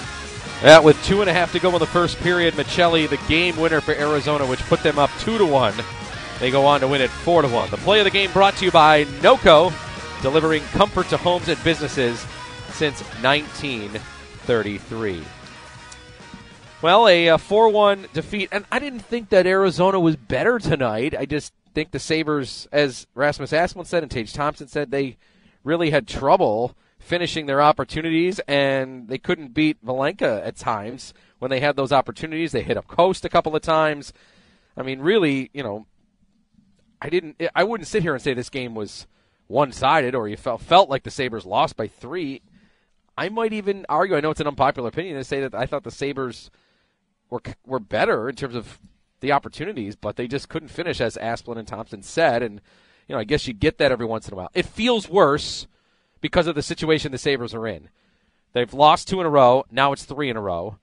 Yeah, 0.63 0.81
with 0.81 1.03
two 1.05 1.21
and 1.21 1.31
a 1.31 1.33
half 1.33 1.53
to 1.53 1.61
go 1.61 1.73
in 1.73 1.79
the 1.79 1.87
first 1.87 2.19
period, 2.19 2.55
Maccelli, 2.55 3.09
the 3.09 3.21
game 3.29 3.57
winner 3.57 3.81
for 3.81 3.93
Arizona, 3.93 4.45
which 4.45 4.59
put 4.63 4.83
them 4.83 4.99
up 4.99 5.09
two 5.21 5.39
to 5.39 5.47
one. 5.47 5.73
They 6.41 6.51
go 6.51 6.67
on 6.67 6.81
to 6.81 6.89
win 6.89 7.01
it 7.01 7.11
four 7.11 7.43
to 7.43 7.49
one. 7.49 7.71
The 7.71 7.77
play 7.77 8.01
of 8.01 8.05
the 8.05 8.11
game 8.11 8.33
brought 8.33 8.57
to 8.57 8.65
you 8.65 8.73
by 8.73 9.05
NOCO, 9.23 9.73
delivering 10.21 10.65
comfort 10.73 11.09
to 11.11 11.17
homes 11.17 11.47
and 11.47 11.63
businesses 11.63 12.27
since 12.73 13.03
1933. 13.23 15.23
Well, 16.83 17.07
a 17.07 17.37
4 17.37 17.69
1 17.69 18.09
defeat, 18.13 18.49
and 18.51 18.65
I 18.73 18.81
didn't 18.81 19.01
think 19.01 19.29
that 19.29 19.47
Arizona 19.47 20.01
was 20.01 20.17
better 20.17 20.59
tonight. 20.59 21.15
I 21.17 21.25
just 21.25 21.53
think 21.73 21.93
the 21.93 22.01
Sabres, 22.01 22.67
as 22.73 23.07
Rasmus 23.15 23.53
Asplund 23.53 23.87
said 23.87 24.03
and 24.03 24.11
Tage 24.11 24.33
Thompson 24.33 24.67
said, 24.67 24.91
they 24.91 25.19
really 25.69 25.91
had 25.91 26.09
trouble 26.09 26.75
finishing 26.99 27.47
their 27.47 27.63
opportunities, 27.63 28.41
and 28.49 29.07
they 29.09 29.19
couldn't 29.19 29.55
beat 29.55 29.85
Vejmelka 29.85 30.45
at 30.45 30.57
times 30.57 31.15
when 31.39 31.51
they 31.51 31.61
had 31.61 31.77
those 31.77 31.93
opportunities. 31.93 32.53
They 32.53 32.63
hit 32.63 32.79
up 32.79 32.89
Coast 32.89 33.25
a 33.25 33.29
couple 33.29 33.55
of 33.55 33.63
times. 33.63 34.13
I 34.77 34.83
mean, 34.83 35.01
really, 35.01 35.51
you 35.53 35.63
know, 35.63 35.87
I 37.01 37.11
didn't. 37.11 37.41
I 37.55 37.65
wouldn't 37.65 37.87
sit 37.87 38.03
here 38.03 38.15
and 38.15 38.23
say 38.23 38.35
this 38.35 38.51
game 38.51 38.75
was 38.75 39.07
one-sided 39.47 40.15
or 40.15 40.29
you 40.29 40.37
felt 40.37 40.61
felt 40.61 40.91
like 40.91 41.05
the 41.05 41.11
Sabres 41.11 41.47
lost 41.47 41.77
by 41.77 41.87
three. 41.87 42.43
I 43.17 43.29
might 43.29 43.53
even 43.53 43.87
argue. 43.89 44.17
I 44.17 44.21
know 44.21 44.31
it's 44.31 44.41
an 44.41 44.47
unpopular 44.47 44.89
opinion 44.89 45.17
to 45.17 45.25
say 45.25 45.41
that 45.41 45.55
I 45.55 45.67
thought 45.67 45.85
the 45.85 45.91
Sabres 45.91 46.51
were 47.31 47.43
were 47.67 47.81
better 47.81 48.29
in 48.29 48.37
terms 48.37 48.55
of 48.55 48.81
the 49.21 49.33
opportunities, 49.33 49.97
but 49.97 50.17
they 50.17 50.29
just 50.29 50.49
couldn't 50.49 50.69
finish, 50.69 51.01
as 51.01 51.17
Asplund 51.17 51.59
and 51.59 51.69
Thompson 51.69 52.03
said. 52.03 52.43
And 52.43 52.61
you 53.09 53.15
know, 53.15 53.21
I 53.21 53.25
guess 53.25 53.49
you 53.49 53.55
get 53.55 53.79
that 53.79 53.91
every 53.91 54.07
once 54.07 54.29
in 54.29 54.35
a 54.35 54.37
while. 54.37 54.51
It 54.55 54.67
feels 54.67 55.09
worse 55.09 55.67
because 56.21 56.47
of 56.47 56.55
the 56.55 56.63
situation 56.63 57.11
the 57.11 57.19
Sabres 57.19 57.55
are 57.55 57.67
in. 57.67 57.89
They've 58.53 58.73
lost 58.73 59.09
two 59.09 59.21
in 59.21 59.27
a 59.27 59.31
row. 59.31 59.65
Now 59.71 59.93
it's 59.93 60.05
three 60.05 60.31
in 60.31 60.37
a 60.37 60.41
row. 60.41 60.79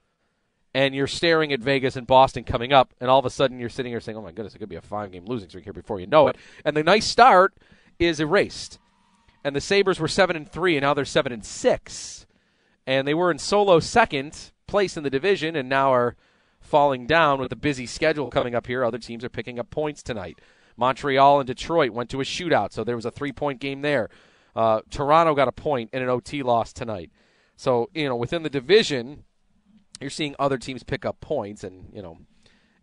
And 0.73 0.93
you're 0.93 1.07
staring 1.07 1.53
at 1.53 1.61
Vegas 1.61 1.95
and 1.95 2.05
Boston 2.05 2.43
coming 2.43 2.73
up, 2.73 2.93
and 2.99 3.09
all 3.09 3.19
of 3.19 3.25
a 3.25 3.29
sudden 3.29 3.59
you're 3.59 3.69
sitting 3.69 3.93
here 3.93 4.01
saying, 4.01 4.17
oh 4.17 4.21
my 4.21 4.33
goodness, 4.33 4.55
it 4.55 4.59
could 4.59 4.67
be 4.67 4.75
a 4.75 4.81
five 4.81 5.11
game 5.11 5.25
losing 5.25 5.47
streak 5.47 5.63
here 5.63 5.71
before 5.71 6.01
you 6.01 6.07
know 6.07 6.27
it. 6.27 6.35
And 6.65 6.75
the 6.75 6.83
nice 6.83 7.05
start 7.05 7.53
is 7.97 8.19
erased. 8.19 8.79
And 9.43 9.55
the 9.55 9.61
Sabres 9.61 9.99
were 9.99 10.07
7 10.07 10.35
and 10.35 10.51
3, 10.51 10.75
and 10.75 10.83
now 10.83 10.93
they're 10.93 11.05
7 11.05 11.31
and 11.31 11.45
6. 11.45 12.25
And 12.87 13.07
they 13.07 13.13
were 13.13 13.31
in 13.31 13.39
solo 13.39 13.79
second 13.79 14.51
place 14.67 14.97
in 14.97 15.03
the 15.03 15.09
division, 15.09 15.55
and 15.55 15.69
now 15.69 15.93
are 15.93 16.15
falling 16.59 17.05
down 17.05 17.39
with 17.39 17.51
a 17.51 17.55
busy 17.55 17.85
schedule 17.85 18.29
coming 18.29 18.55
up 18.55 18.67
here. 18.67 18.83
Other 18.83 18.97
teams 18.97 19.23
are 19.23 19.29
picking 19.29 19.59
up 19.59 19.69
points 19.69 20.03
tonight. 20.03 20.39
Montreal 20.77 21.39
and 21.39 21.47
Detroit 21.47 21.91
went 21.91 22.09
to 22.09 22.21
a 22.21 22.23
shootout, 22.23 22.73
so 22.73 22.83
there 22.83 22.95
was 22.95 23.05
a 23.05 23.11
three 23.11 23.31
point 23.31 23.59
game 23.59 23.81
there. 23.81 24.09
Uh, 24.55 24.81
Toronto 24.89 25.35
got 25.35 25.47
a 25.47 25.51
point 25.51 25.89
in 25.93 26.01
an 26.01 26.09
OT 26.09 26.43
loss 26.43 26.71
tonight. 26.71 27.11
So, 27.57 27.89
you 27.93 28.07
know, 28.07 28.15
within 28.15 28.43
the 28.43 28.49
division, 28.49 29.23
you're 29.99 30.09
seeing 30.09 30.35
other 30.39 30.57
teams 30.57 30.83
pick 30.83 31.05
up 31.05 31.19
points, 31.21 31.63
and, 31.63 31.89
you 31.93 32.01
know, 32.01 32.19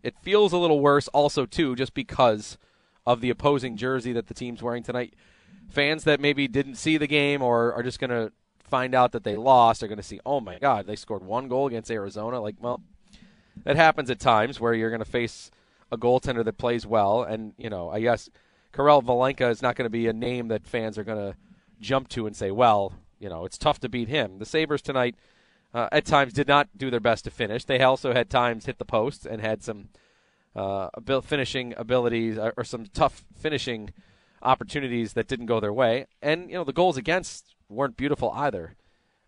it 0.03 0.15
feels 0.23 0.53
a 0.53 0.59
little 0.59 0.81
worse 0.81 1.09
also, 1.09 1.47
too, 1.47 1.77
just 1.77 1.95
because 1.95 2.59
of 3.07 3.21
the 3.21 3.31
opposing 3.31 3.77
jersey 3.77 4.13
that 4.13 4.29
the 4.29 4.35
team's 4.35 4.63
wearing 4.63 4.83
tonight. 4.83 5.15
Fans 5.69 6.05
that 6.05 6.21
maybe 6.21 6.49
didn't 6.49 6.77
see 6.77 6.97
the 6.97 7.07
game 7.07 7.43
or 7.43 7.73
are 7.73 7.83
just 7.83 7.99
going 7.99 8.11
to 8.11 8.33
find 8.63 8.95
out 8.95 9.13
that 9.13 9.25
they 9.25 9.37
lost 9.37 9.83
are 9.83 9.89
going 9.89 9.99
to 9.99 10.03
see, 10.03 10.21
oh 10.25 10.41
my 10.41 10.59
God, 10.59 10.87
they 10.87 10.97
scored 10.97 11.23
one 11.23 11.49
goal 11.49 11.67
against 11.67 11.91
Arizona. 11.91 12.41
Like, 12.41 12.57
well, 12.61 12.83
that 13.65 13.77
happens 13.77 14.11
at 14.11 14.19
times 14.19 14.61
where 14.61 14.75
you're 14.75 14.91
going 14.91 15.01
to 15.01 15.05
face 15.05 15.51
a 15.93 15.99
goaltender 15.99 16.45
that 16.45 16.59
plays 16.59 16.87
well, 16.87 17.23
and 17.23 17.53
you 17.59 17.71
know, 17.71 17.91
I 17.91 18.01
guess 18.01 18.29
Karel 18.73 19.03
Vejmelka 19.03 19.51
is 19.51 19.63
not 19.63 19.77
going 19.77 19.87
to 19.87 19.91
be 19.91 20.09
a 20.09 20.13
name 20.13 20.49
that 20.49 20.67
fans 20.67 20.99
are 20.99 21.05
going 21.05 21.33
to 21.33 21.37
jump 21.81 22.09
to 22.09 22.27
and 22.27 22.35
say, 22.35 22.51
well, 22.51 22.95
you 23.21 23.29
know, 23.29 23.45
it's 23.45 23.59
tough 23.59 23.79
to 23.81 23.89
beat 23.89 24.09
him. 24.09 24.39
The 24.39 24.47
Sabres 24.47 24.83
tonight, 24.83 25.15
uh, 25.75 25.89
at 25.93 26.07
times, 26.07 26.33
did 26.33 26.49
not 26.49 26.69
do 26.77 26.91
their 26.91 26.99
best 26.99 27.25
to 27.25 27.31
finish. 27.31 27.65
They 27.65 27.81
also 27.81 28.13
had 28.13 28.31
times 28.31 28.67
hit 28.67 28.79
the 28.79 28.85
post 28.85 29.27
and 29.27 29.41
had 29.43 29.63
some 29.63 29.91
uh, 30.57 30.89
finishing 31.23 31.75
abilities 31.77 32.39
uh, 32.39 32.53
or 32.57 32.65
some 32.65 32.87
tough 32.87 33.25
finishing 33.37 33.91
opportunities 34.43 35.13
that 35.13 35.29
didn't 35.29 35.47
go 35.47 35.61
their 35.61 35.73
way. 35.73 36.07
And, 36.21 36.51
you 36.51 36.57
know, 36.57 36.65
the 36.65 36.73
goals 36.73 36.97
against 36.97 37.55
weren't 37.69 37.97
beautiful 37.97 38.33
either. 38.35 38.77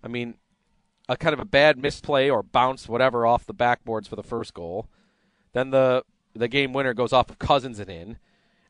I 0.02 0.08
mean, 0.08 0.34
a 1.08 1.16
kind 1.16 1.34
of 1.34 1.40
a 1.40 1.44
bad 1.44 1.78
misplay 1.78 2.30
or 2.30 2.42
bounce, 2.42 2.88
whatever, 2.88 3.26
off 3.26 3.46
the 3.46 3.54
backboards 3.54 4.08
for 4.08 4.16
the 4.16 4.22
first 4.22 4.54
goal. 4.54 4.88
Then 5.52 5.70
the 5.70 6.02
the 6.34 6.48
game 6.48 6.72
winner 6.72 6.94
goes 6.94 7.12
off 7.12 7.30
of 7.30 7.38
Cozens 7.38 7.78
and 7.78 7.90
in. 7.90 8.18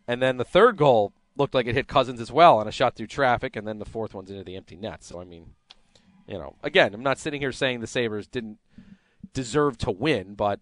And 0.07 0.21
then 0.21 0.37
the 0.37 0.45
third 0.45 0.77
goal 0.77 1.13
looked 1.37 1.55
like 1.55 1.67
it 1.67 1.75
hit 1.75 1.89
Cozens 1.89 2.21
as 2.21 2.31
well 2.31 2.59
on 2.59 2.69
a 2.69 2.73
shot 2.73 2.95
through 2.95 3.07
traffic, 3.07 3.57
and 3.57 3.67
then 3.67 3.79
the 3.79 3.85
fourth 3.85 4.15
one's 4.15 4.31
into 4.31 4.45
the 4.45 4.57
empty 4.57 4.77
net. 4.77 5.03
So, 5.03 5.21
I 5.21 5.25
mean, 5.25 5.53
you 6.27 6.39
know, 6.39 6.55
again, 6.63 6.95
I'm 6.95 7.03
not 7.03 7.19
sitting 7.19 7.41
here 7.41 7.53
saying 7.53 7.81
the 7.81 7.87
Sabres 7.87 8.27
didn't 8.27 8.59
deserve 9.33 9.79
to 9.79 9.91
win, 9.91 10.35
but 10.35 10.61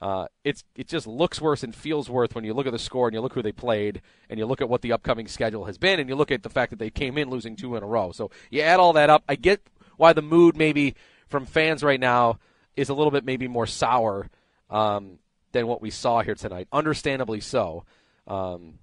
uh, 0.00 0.26
it's 0.44 0.64
it 0.76 0.86
just 0.86 1.06
looks 1.06 1.40
worse 1.40 1.62
and 1.62 1.74
feels 1.74 2.10
worse 2.10 2.28
when 2.32 2.44
you 2.44 2.52
look 2.52 2.66
at 2.66 2.72
the 2.72 2.78
score 2.78 3.08
and 3.08 3.14
you 3.14 3.20
look 3.20 3.32
who 3.32 3.42
they 3.42 3.52
played 3.52 4.02
and 4.28 4.38
you 4.38 4.44
look 4.44 4.60
at 4.60 4.68
what 4.68 4.82
the 4.82 4.92
upcoming 4.92 5.26
schedule 5.26 5.64
has 5.64 5.78
been 5.78 5.98
and 5.98 6.08
you 6.08 6.14
look 6.14 6.30
at 6.30 6.42
the 6.42 6.50
fact 6.50 6.70
that 6.70 6.78
they 6.78 6.90
came 6.90 7.16
in 7.16 7.30
losing 7.30 7.56
two 7.56 7.74
in 7.76 7.82
a 7.82 7.86
row. 7.86 8.12
So 8.12 8.30
you 8.50 8.60
add 8.60 8.80
all 8.80 8.92
that 8.94 9.08
up. 9.08 9.24
I 9.28 9.36
get 9.36 9.62
why 9.96 10.12
the 10.12 10.20
mood 10.20 10.56
maybe 10.56 10.94
from 11.26 11.46
fans 11.46 11.82
right 11.82 12.00
now 12.00 12.38
is 12.76 12.88
a 12.88 12.94
little 12.94 13.10
bit 13.10 13.24
maybe 13.24 13.48
more 13.48 13.66
sour 13.66 14.28
um, 14.68 15.18
than 15.54 15.66
what 15.66 15.80
we 15.80 15.88
saw 15.88 16.20
here 16.20 16.34
tonight. 16.34 16.68
Understandably 16.70 17.40
so. 17.40 17.84
Um, 18.26 18.74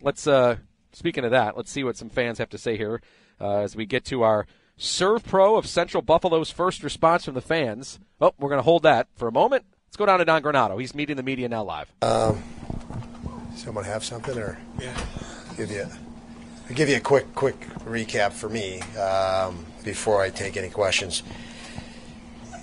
let's 0.00 0.28
uh, 0.28 0.56
speaking 0.92 1.24
of 1.24 1.32
that, 1.32 1.56
let's 1.56 1.72
see 1.72 1.82
what 1.82 1.96
some 1.96 2.10
fans 2.10 2.38
have 2.38 2.50
to 2.50 2.58
say 2.58 2.76
here 2.76 3.02
uh, 3.40 3.58
as 3.58 3.74
we 3.74 3.86
get 3.86 4.04
to 4.06 4.22
our 4.22 4.46
Serve 4.76 5.24
Pro 5.24 5.56
of 5.56 5.66
Central 5.66 6.02
Buffalo's 6.02 6.50
first 6.50 6.82
response 6.82 7.24
from 7.24 7.34
the 7.34 7.40
fans. 7.40 7.98
Oh, 8.20 8.32
we're 8.38 8.48
going 8.48 8.60
to 8.60 8.64
hold 8.64 8.84
that 8.84 9.08
for 9.16 9.26
a 9.28 9.32
moment. 9.32 9.64
Let's 9.88 9.96
go 9.96 10.06
down 10.06 10.20
to 10.20 10.24
Don 10.24 10.42
Granato. 10.42 10.80
He's 10.80 10.94
meeting 10.94 11.16
the 11.16 11.22
media 11.22 11.48
now 11.48 11.64
live. 11.64 11.92
Um, 12.00 12.42
someone 13.56 13.84
have 13.84 14.04
something, 14.04 14.38
or 14.38 14.58
yeah, 14.80 14.96
give 15.56 15.70
you. 15.70 15.86
I'll 16.68 16.76
give 16.76 16.88
you 16.88 16.96
a 16.96 17.00
quick, 17.00 17.34
quick 17.34 17.58
recap 17.80 18.32
for 18.32 18.48
me 18.48 18.80
um, 18.96 19.66
before 19.82 20.22
I 20.22 20.30
take 20.30 20.56
any 20.56 20.70
questions 20.70 21.24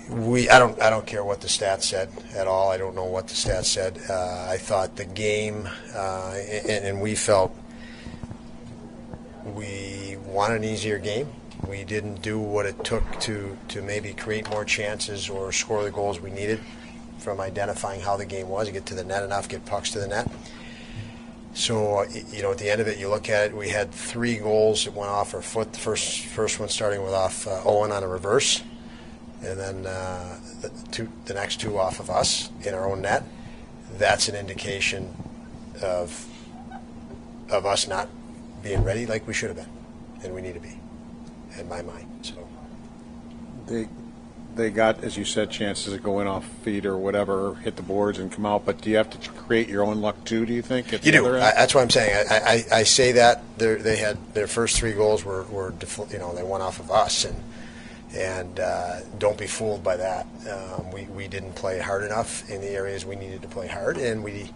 we 0.08 0.48
I 0.48 0.58
don't 0.58 0.80
I 0.80 0.90
don't 0.90 1.06
care 1.06 1.24
what 1.24 1.40
the 1.40 1.48
stats 1.48 1.84
said 1.84 2.10
at 2.34 2.46
all. 2.46 2.70
I 2.70 2.78
don't 2.78 2.94
know 2.94 3.04
what 3.04 3.28
the 3.28 3.34
stats 3.34 3.66
said. 3.66 3.98
Uh, 4.08 4.46
I 4.48 4.56
thought 4.56 4.96
the 4.96 5.04
game, 5.04 5.68
uh, 5.94 6.34
and, 6.34 6.84
and, 6.84 7.00
we 7.00 7.14
felt 7.14 7.54
we 9.44 10.16
wanted 10.24 10.58
an 10.58 10.64
easier 10.64 10.98
game. 10.98 11.28
We 11.66 11.84
didn't 11.84 12.22
do 12.22 12.38
what 12.38 12.64
it 12.64 12.82
took 12.84 13.20
to 13.20 13.56
to 13.68 13.82
maybe 13.82 14.14
create 14.14 14.48
more 14.50 14.64
chances 14.64 15.28
or 15.28 15.52
score 15.52 15.84
the 15.84 15.90
goals 15.90 16.20
we 16.20 16.30
needed 16.30 16.60
from 17.18 17.40
identifying 17.40 18.00
how 18.00 18.16
the 18.16 18.24
game 18.24 18.48
was, 18.48 18.70
get 18.70 18.86
to 18.86 18.94
the 18.94 19.04
net 19.04 19.24
enough, 19.24 19.48
get 19.48 19.66
pucks 19.66 19.90
to 19.90 19.98
the 19.98 20.08
net. 20.08 20.30
So 21.52 22.04
you 22.32 22.42
know, 22.42 22.52
at 22.52 22.58
the 22.58 22.70
end 22.70 22.80
of 22.80 22.88
it, 22.88 22.98
you 22.98 23.08
look 23.08 23.28
at 23.28 23.46
it. 23.46 23.56
We 23.56 23.68
had 23.68 23.90
three 23.90 24.36
goals 24.36 24.84
that 24.84 24.94
went 24.94 25.10
off 25.10 25.34
our 25.34 25.42
foot. 25.42 25.74
The 25.74 25.80
first 25.80 26.20
first 26.20 26.60
one 26.60 26.70
starting 26.70 27.02
with 27.02 27.12
off 27.12 27.46
uh, 27.46 27.60
Owen 27.66 27.92
on 27.92 28.02
a 28.02 28.08
reverse 28.08 28.62
and 29.42 29.58
then 29.58 29.86
uh, 29.86 30.38
the, 30.60 30.70
two, 30.90 31.08
the 31.26 31.34
next 31.34 31.60
two 31.60 31.78
off 31.78 32.00
of 32.00 32.10
us 32.10 32.50
in 32.62 32.74
our 32.74 32.90
own 32.90 33.02
net, 33.02 33.24
that's 33.92 34.28
an 34.28 34.34
indication 34.34 35.14
of 35.82 36.26
of 37.50 37.64
us 37.64 37.88
not 37.88 38.08
being 38.62 38.84
ready 38.84 39.06
like 39.06 39.26
we 39.26 39.32
should 39.32 39.48
have 39.48 39.56
been, 39.56 39.70
and 40.22 40.34
we 40.34 40.42
need 40.42 40.54
to 40.54 40.60
be, 40.60 40.78
in 41.58 41.68
my 41.68 41.82
mind. 41.82 42.06
So 42.22 42.46
they 43.66 43.88
they 44.54 44.70
got, 44.70 45.04
as 45.04 45.16
you 45.16 45.24
said, 45.24 45.50
chances 45.50 45.92
of 45.92 46.02
going 46.02 46.26
off 46.26 46.44
feet 46.44 46.84
or 46.84 46.96
whatever, 46.96 47.54
hit 47.56 47.76
the 47.76 47.82
boards 47.82 48.18
and 48.18 48.30
come 48.30 48.44
out. 48.44 48.66
But 48.66 48.80
do 48.80 48.90
you 48.90 48.96
have 48.96 49.08
to 49.10 49.30
create 49.30 49.68
your 49.68 49.84
own 49.84 50.00
luck 50.00 50.24
too? 50.24 50.44
Do 50.44 50.52
you 50.52 50.62
think? 50.62 50.92
You 51.04 51.12
do. 51.12 51.36
I, 51.36 51.52
that's 51.52 51.74
what 51.74 51.82
I'm 51.82 51.90
saying. 51.90 52.26
I, 52.28 52.38
I, 52.38 52.78
I 52.78 52.82
say 52.82 53.12
that 53.12 53.42
they 53.56 53.96
had 53.96 54.18
their 54.34 54.48
first 54.48 54.76
three 54.76 54.92
goals 54.92 55.24
were, 55.24 55.44
were 55.44 55.72
you 56.10 56.18
know 56.18 56.34
they 56.34 56.42
went 56.42 56.62
off 56.62 56.80
of 56.80 56.90
us 56.90 57.24
and 57.24 57.36
and 58.14 58.58
uh, 58.60 59.00
don't 59.18 59.38
be 59.38 59.46
fooled 59.46 59.82
by 59.84 59.96
that. 59.96 60.26
Um, 60.50 60.90
we, 60.92 61.02
we 61.04 61.28
didn't 61.28 61.54
play 61.54 61.78
hard 61.78 62.02
enough 62.04 62.48
in 62.50 62.60
the 62.60 62.70
areas 62.70 63.04
we 63.04 63.16
needed 63.16 63.42
to 63.42 63.48
play 63.48 63.66
hard, 63.68 63.96
and 63.98 64.22
we 64.24 64.50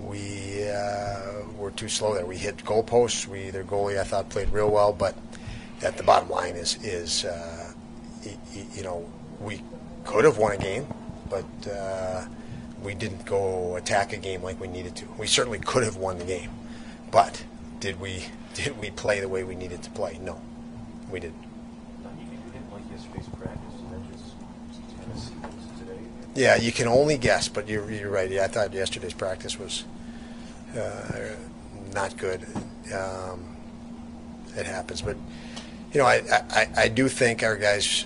we 0.00 0.68
uh, 0.68 1.42
were 1.58 1.70
too 1.70 1.88
slow 1.88 2.14
there. 2.14 2.26
We 2.26 2.36
hit 2.36 2.58
goalposts. 2.58 3.26
We 3.26 3.50
their 3.50 3.64
goalie 3.64 3.98
I 3.98 4.04
thought 4.04 4.28
played 4.30 4.50
real 4.50 4.70
well, 4.70 4.92
but 4.92 5.14
at 5.82 5.96
the 5.96 6.02
bottom 6.02 6.28
line 6.30 6.54
is 6.54 6.82
is 6.82 7.24
uh, 7.24 7.72
y- 8.24 8.36
y- 8.54 8.66
you 8.74 8.82
know 8.82 9.08
we 9.40 9.62
could 10.04 10.24
have 10.24 10.38
won 10.38 10.52
a 10.52 10.58
game, 10.58 10.86
but 11.28 11.44
uh, 11.70 12.24
we 12.82 12.94
didn't 12.94 13.24
go 13.26 13.76
attack 13.76 14.12
a 14.12 14.16
game 14.16 14.42
like 14.42 14.60
we 14.60 14.68
needed 14.68 14.96
to. 14.96 15.06
We 15.18 15.26
certainly 15.26 15.58
could 15.58 15.82
have 15.84 15.96
won 15.96 16.18
the 16.18 16.24
game, 16.24 16.50
but 17.10 17.44
did 17.80 18.00
we 18.00 18.24
did 18.54 18.78
we 18.78 18.90
play 18.90 19.20
the 19.20 19.28
way 19.28 19.44
we 19.44 19.54
needed 19.54 19.82
to 19.82 19.90
play? 19.90 20.18
No, 20.22 20.40
we 21.10 21.20
didn't. 21.20 21.45
Yeah, 26.36 26.56
you 26.56 26.70
can 26.70 26.86
only 26.86 27.16
guess, 27.16 27.48
but 27.48 27.66
you're, 27.66 27.90
you're 27.90 28.10
right. 28.10 28.30
Yeah, 28.30 28.44
I 28.44 28.48
thought 28.48 28.74
yesterday's 28.74 29.14
practice 29.14 29.58
was 29.58 29.84
uh, 30.76 31.34
not 31.94 32.16
good. 32.18 32.46
Um, 32.94 33.56
it 34.54 34.66
happens, 34.66 35.00
but 35.00 35.16
you 35.92 36.00
know, 36.00 36.06
I, 36.06 36.22
I, 36.50 36.68
I 36.76 36.88
do 36.88 37.08
think 37.08 37.42
our 37.42 37.56
guys 37.56 38.04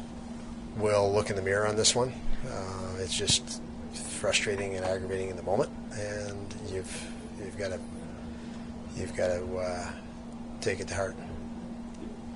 will 0.76 1.12
look 1.12 1.30
in 1.30 1.36
the 1.36 1.42
mirror 1.42 1.66
on 1.66 1.74
this 1.74 1.94
one. 1.94 2.12
Uh, 2.46 2.98
it's 3.00 3.16
just 3.16 3.60
frustrating 3.92 4.76
and 4.76 4.84
aggravating 4.84 5.28
in 5.28 5.36
the 5.36 5.42
moment, 5.42 5.70
and 5.92 6.54
you've 6.72 7.10
you've 7.38 7.58
got 7.58 7.68
to 7.68 7.80
you've 8.96 9.16
got 9.16 9.28
to 9.28 9.56
uh, 9.58 9.90
take 10.60 10.78
it 10.78 10.86
to 10.88 10.94
heart. 10.94 11.16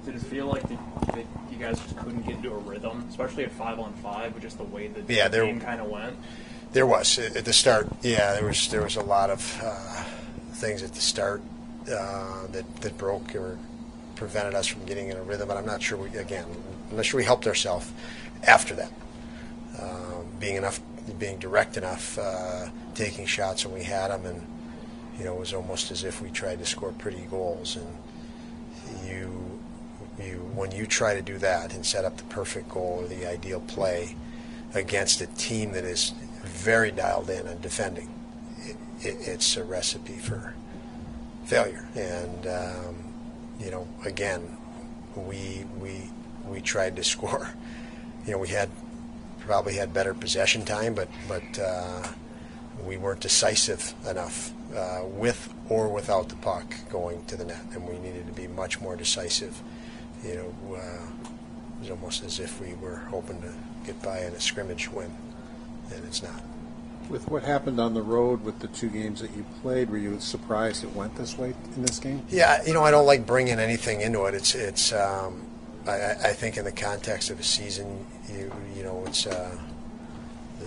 Did 0.05 0.17
it 0.17 0.23
feel 0.23 0.47
like 0.47 0.63
the, 0.69 0.77
that 1.13 1.25
you 1.51 1.57
guys 1.59 1.81
just 1.81 1.97
couldn't 1.97 2.27
get 2.27 2.37
into 2.37 2.53
a 2.53 2.59
rhythm, 2.59 3.07
especially 3.09 3.45
at 3.45 3.53
five 3.53 3.79
on 3.79 3.93
five, 3.95 4.35
with 4.35 4.43
just 4.43 4.59
the 4.59 4.65
way 4.65 4.89
the 4.89 5.13
yeah, 5.13 5.29
there, 5.29 5.47
game 5.47 5.61
kind 5.61 5.81
of 5.81 5.89
went? 5.89 6.17
There 6.73 6.87
was 6.87 7.19
at 7.19 7.45
the 7.45 7.53
start. 7.53 7.89
Yeah, 8.03 8.35
there 8.35 8.45
was 8.45 8.69
there 8.69 8.83
was 8.83 8.97
a 8.97 9.03
lot 9.03 9.31
of 9.31 9.61
uh, 9.63 10.05
things 10.53 10.83
at 10.83 10.93
the 10.93 11.01
start 11.01 11.41
uh, 11.91 12.47
that 12.49 12.77
that 12.83 12.99
broke 12.99 13.35
or 13.35 13.59
prevented 14.17 14.55
us 14.55 14.67
from 14.67 14.85
getting 14.85 15.09
in 15.09 15.17
a 15.17 15.23
rhythm. 15.23 15.49
But 15.49 15.57
I'm 15.57 15.67
not 15.67 15.83
sure. 15.83 15.97
We 15.97 16.17
again, 16.19 16.45
I'm 16.91 16.97
not 16.97 17.07
sure 17.07 17.19
we 17.19 17.25
helped 17.25 17.47
ourselves 17.47 17.91
after 18.47 18.75
that. 18.75 18.93
Uh, 19.79 20.23
being 20.39 20.57
enough, 20.57 20.81
being 21.19 21.39
direct 21.39 21.77
enough, 21.79 22.19
uh, 22.19 22.69
taking 22.95 23.25
shots 23.25 23.65
when 23.65 23.75
we 23.75 23.85
had 23.85 24.09
them, 24.09 24.27
and 24.27 24.47
you 25.19 25.25
know, 25.25 25.35
it 25.35 25.41
was 25.41 25.55
almost 25.55 25.91
as 25.91 26.05
if 26.05 26.21
we 26.21 26.31
tried 26.31 26.59
to 26.59 26.67
score 26.67 26.93
pretty 26.93 27.23
goals 27.31 27.77
and 27.77 27.87
you 30.19 30.37
when 30.55 30.71
you 30.71 30.87
try 30.87 31.15
to 31.15 31.23
do 31.23 31.39
that 31.39 31.75
and 31.75 31.85
set 31.85 32.05
up 32.05 32.17
the 32.17 32.25
perfect 32.25 32.69
goal 32.69 33.01
or 33.03 33.09
the 33.09 33.27
ideal 33.27 33.61
play 33.61 34.17
against 34.75 35.21
a 35.21 35.27
team 35.27 35.73
that 35.73 35.85
is 35.85 36.13
very 36.43 36.91
dialed 36.91 37.31
in 37.31 37.47
on 37.49 37.61
defending, 37.61 38.13
it, 38.59 38.77
it, 39.01 39.29
it's 39.29 39.57
a 39.57 39.65
recipe 39.65 40.19
for 40.19 40.55
failure. 41.45 41.89
And 41.95 42.47
um, 42.47 42.97
you 43.61 43.71
know, 43.71 43.89
again, 44.05 44.57
we 45.17 45.65
we 45.79 46.11
we 46.47 46.61
tried 46.61 46.97
to 46.97 47.05
score. 47.05 47.51
You 48.27 48.33
know, 48.33 48.39
we 48.39 48.49
had 48.49 48.71
probably 49.41 49.75
had 49.75 49.93
better 49.93 50.15
possession 50.15 50.65
time, 50.65 50.95
but 50.95 51.09
but 51.29 51.59
uh, 51.59 52.09
we 52.85 52.97
weren't 52.97 53.21
decisive 53.21 53.95
enough 54.09 54.53
uh, 54.75 55.03
with 55.05 55.53
or 55.69 55.89
without 55.89 56.29
the 56.29 56.37
puck 56.37 56.75
going 56.91 57.25
to 57.27 57.37
the 57.37 57.45
net, 57.45 57.61
and 57.73 57.87
we 57.87 57.99
needed 57.99 58.27
to 58.27 58.33
be 58.33 58.47
much 58.47 58.81
more 58.81 58.97
decisive 58.97 59.61
you 60.25 60.35
know, 60.37 60.77
uh, 60.77 61.07
it 61.77 61.81
was 61.81 61.91
almost 61.91 62.25
as 62.25 62.41
if 62.41 62.61
we 62.61 62.75
were 62.75 62.97
hoping 62.97 63.41
to 63.43 63.53
get 63.85 64.01
by 64.03 64.21
in 64.21 64.33
a 64.33 64.41
scrimmage 64.41 64.91
win, 64.91 65.15
and 65.93 66.05
it's 66.05 66.23
not. 66.23 66.43
With 67.09 67.29
what 67.29 67.43
happened 67.43 67.79
on 67.79 67.93
the 67.93 68.03
road 68.03 68.43
with 68.43 68.61
the 68.61 68.69
two 68.69 68.89
games 68.89 69.21
that 69.21 69.37
you 69.37 69.45
played, 69.61 69.91
were 69.91 69.99
you 69.99 70.19
surprised 70.21 70.85
it 70.85 70.95
went 70.95 71.15
this 71.17 71.37
way 71.37 71.53
in 71.77 71.83
this 71.83 71.99
game? 71.99 72.25
Yeah, 72.31 72.65
you 72.65 72.73
know, 72.73 72.83
I 72.83 72.91
don't 72.91 73.07
like 73.07 73.27
bringing 73.27 73.59
anything 73.59 74.01
into 74.01 74.25
it. 74.25 74.35
It's 74.35 74.55
it's. 74.55 74.93
Um, 74.93 75.47
I, 75.87 76.13
I 76.13 76.33
think 76.33 76.57
in 76.57 76.65
the 76.65 76.73
context 76.73 77.29
of 77.29 77.39
a 77.39 77.43
season, 77.43 78.07
you 78.33 78.51
you 78.75 78.83
know, 78.83 79.05
it's 79.07 79.27
uh, 79.27 79.59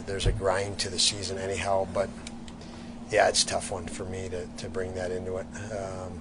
there's 0.06 0.28
a 0.28 0.32
grind 0.32 0.78
to 0.80 0.90
the 0.90 1.00
season 1.00 1.40
anyhow. 1.40 1.88
But 1.92 2.10
yeah, 3.12 3.28
it's 3.28 3.44
a 3.44 3.48
tough 3.48 3.72
one 3.72 3.88
for 3.88 4.06
me 4.06 4.30
to, 4.30 4.46
to 4.46 4.70
bring 4.70 4.94
that 4.96 5.12
into 5.12 5.38
it. 5.38 5.48
Um, 5.72 6.20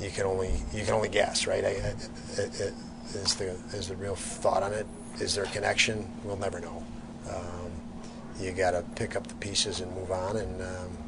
you 0.00 0.10
can 0.10 0.26
only 0.26 0.52
you 0.72 0.84
can 0.84 0.94
only 0.94 1.08
guess, 1.08 1.46
right? 1.46 1.64
I, 1.64 1.68
it, 1.68 2.08
it, 2.36 2.74
is 3.14 3.34
the 3.34 3.50
is 3.72 3.88
the 3.88 3.96
real 3.96 4.16
thought 4.16 4.62
on 4.62 4.72
it? 4.72 4.86
Is 5.20 5.34
there 5.34 5.44
a 5.44 5.48
connection? 5.48 6.06
We'll 6.24 6.36
never 6.36 6.60
know. 6.60 6.84
Um, 7.30 7.70
you 8.38 8.52
got 8.52 8.72
to 8.72 8.82
pick 8.94 9.16
up 9.16 9.26
the 9.26 9.34
pieces 9.36 9.80
and 9.80 9.90
move 9.94 10.10
on, 10.10 10.36
and 10.36 10.62
um, 10.62 10.98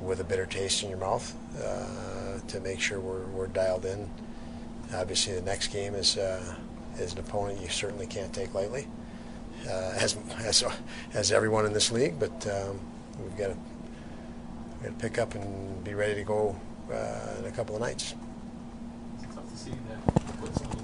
with 0.00 0.20
a 0.20 0.24
bitter 0.24 0.46
taste 0.46 0.82
in 0.82 0.88
your 0.88 0.98
mouth 0.98 1.34
uh, 1.62 2.38
to 2.48 2.60
make 2.60 2.80
sure 2.80 2.98
we're, 3.00 3.26
we're 3.26 3.46
dialed 3.46 3.84
in. 3.84 4.08
Obviously, 4.94 5.34
the 5.34 5.42
next 5.42 5.68
game 5.68 5.94
is 5.94 6.16
uh, 6.16 6.56
is 6.98 7.12
an 7.12 7.20
opponent 7.20 7.60
you 7.60 7.68
certainly 7.68 8.06
can't 8.06 8.32
take 8.32 8.52
lightly, 8.54 8.88
uh, 9.68 9.92
as, 9.96 10.16
as 10.38 10.64
as 11.14 11.30
everyone 11.30 11.64
in 11.64 11.72
this 11.72 11.92
league. 11.92 12.18
But 12.18 12.46
um, 12.48 12.80
we've 13.20 13.36
got 13.36 13.48
to 14.82 14.92
pick 14.98 15.18
up 15.18 15.34
and 15.36 15.84
be 15.84 15.94
ready 15.94 16.14
to 16.16 16.24
go 16.24 16.56
uh, 16.92 17.38
in 17.38 17.44
a 17.46 17.50
couple 17.50 17.74
of 17.74 17.80
nights. 17.80 18.14
It's 19.22 19.34
tough 19.34 19.50
to 19.50 19.56
see 19.56 19.70
that 19.70 20.14
put 20.40 20.54
some 20.56 20.66
of 20.68 20.76
the 20.76 20.82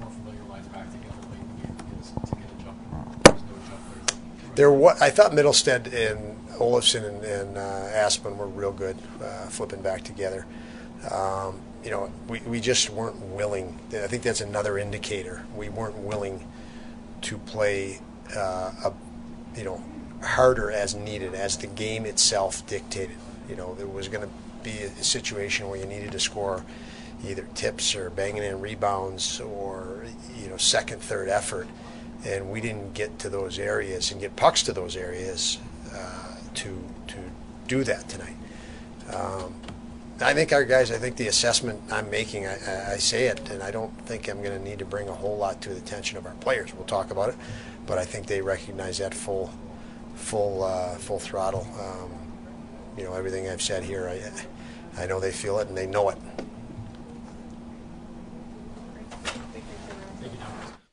more 0.00 0.10
familiar 0.10 0.42
lines 0.48 0.66
back 0.68 0.90
together 0.90 1.16
late 1.30 1.40
in 1.40 1.48
the 1.60 1.66
game 1.66 1.76
because 1.90 2.12
to 2.30 2.36
get 2.36 2.46
a 2.58 2.62
jump, 2.64 2.78
there's 3.24 3.42
no 3.42 3.56
jump 3.68 3.80
there. 4.06 4.54
There, 4.54 4.72
wa- 4.72 4.96
I 5.00 5.10
thought 5.10 5.32
Mittelstadt 5.32 5.86
and 5.92 6.36
Olofsson 6.58 7.04
and, 7.08 7.24
and 7.24 7.58
uh, 7.58 7.60
Aspen 7.60 8.36
were 8.36 8.46
real 8.46 8.72
good, 8.72 8.96
uh, 9.22 9.46
flipping 9.46 9.82
back 9.82 10.02
together. 10.02 10.46
Um, 11.10 11.60
you 11.84 11.90
know, 11.90 12.10
we, 12.28 12.40
we 12.40 12.60
just 12.60 12.90
weren't 12.90 13.16
willing. 13.26 13.78
I 13.92 14.08
think 14.08 14.22
that's 14.24 14.40
another 14.40 14.78
indicator. 14.78 15.44
We 15.56 15.68
weren't 15.68 15.96
willing 15.98 16.44
to 17.22 17.38
play, 17.38 18.00
uh, 18.36 18.72
a, 18.84 18.92
you 19.56 19.64
know, 19.64 19.82
harder 20.22 20.72
as 20.72 20.94
needed, 20.96 21.34
as 21.34 21.56
the 21.56 21.68
game 21.68 22.04
itself 22.04 22.66
dictated. 22.66 23.16
You 23.48 23.54
know, 23.56 23.74
there 23.76 23.86
was 23.86 24.08
going 24.08 24.28
to 24.28 24.30
be 24.68 24.82
a 24.82 25.04
situation 25.04 25.68
where 25.68 25.78
you 25.78 25.86
needed 25.86 26.12
to 26.12 26.20
score 26.20 26.64
either 27.26 27.46
tips 27.54 27.96
or 27.96 28.10
banging 28.10 28.42
in 28.42 28.60
rebounds 28.60 29.40
or 29.40 30.04
you 30.36 30.48
know 30.48 30.56
second, 30.56 31.00
third 31.00 31.28
effort, 31.28 31.66
and 32.26 32.50
we 32.50 32.60
didn't 32.60 32.94
get 32.94 33.18
to 33.18 33.28
those 33.28 33.58
areas 33.58 34.12
and 34.12 34.20
get 34.20 34.36
pucks 34.36 34.62
to 34.62 34.72
those 34.72 34.96
areas 34.96 35.58
uh, 35.94 36.36
to 36.54 36.84
to 37.06 37.16
do 37.66 37.82
that 37.84 38.08
tonight. 38.08 38.36
Um, 39.12 39.54
I 40.20 40.34
think 40.34 40.52
our 40.52 40.64
guys. 40.64 40.90
I 40.90 40.98
think 40.98 41.16
the 41.16 41.28
assessment 41.28 41.80
I'm 41.90 42.10
making. 42.10 42.46
I, 42.46 42.94
I, 42.94 42.96
say 42.96 43.26
it, 43.26 43.50
and 43.50 43.62
I 43.62 43.70
don't 43.70 43.96
think 44.06 44.28
I'm 44.28 44.42
going 44.42 44.56
to 44.56 44.68
need 44.68 44.80
to 44.80 44.84
bring 44.84 45.08
a 45.08 45.14
whole 45.14 45.36
lot 45.36 45.62
to 45.62 45.70
the 45.70 45.76
attention 45.76 46.18
of 46.18 46.26
our 46.26 46.34
players. 46.34 46.74
We'll 46.74 46.86
talk 46.86 47.10
about 47.10 47.30
it, 47.30 47.36
but 47.86 47.98
I 47.98 48.04
think 48.04 48.26
they 48.26 48.40
recognize 48.40 48.98
that 48.98 49.14
full, 49.14 49.52
full, 50.16 50.64
uh, 50.64 50.96
full 50.96 51.20
throttle. 51.20 51.66
Um, 51.80 52.10
you 52.96 53.04
know, 53.04 53.14
everything 53.14 53.48
I've 53.48 53.62
said 53.62 53.84
here, 53.84 54.08
I, 54.08 54.20
I 54.98 55.06
know 55.06 55.20
they 55.20 55.30
feel 55.30 55.58
it 55.60 55.68
and 55.68 55.76
they 55.76 55.86
know 55.86 56.08
it. 56.10 56.18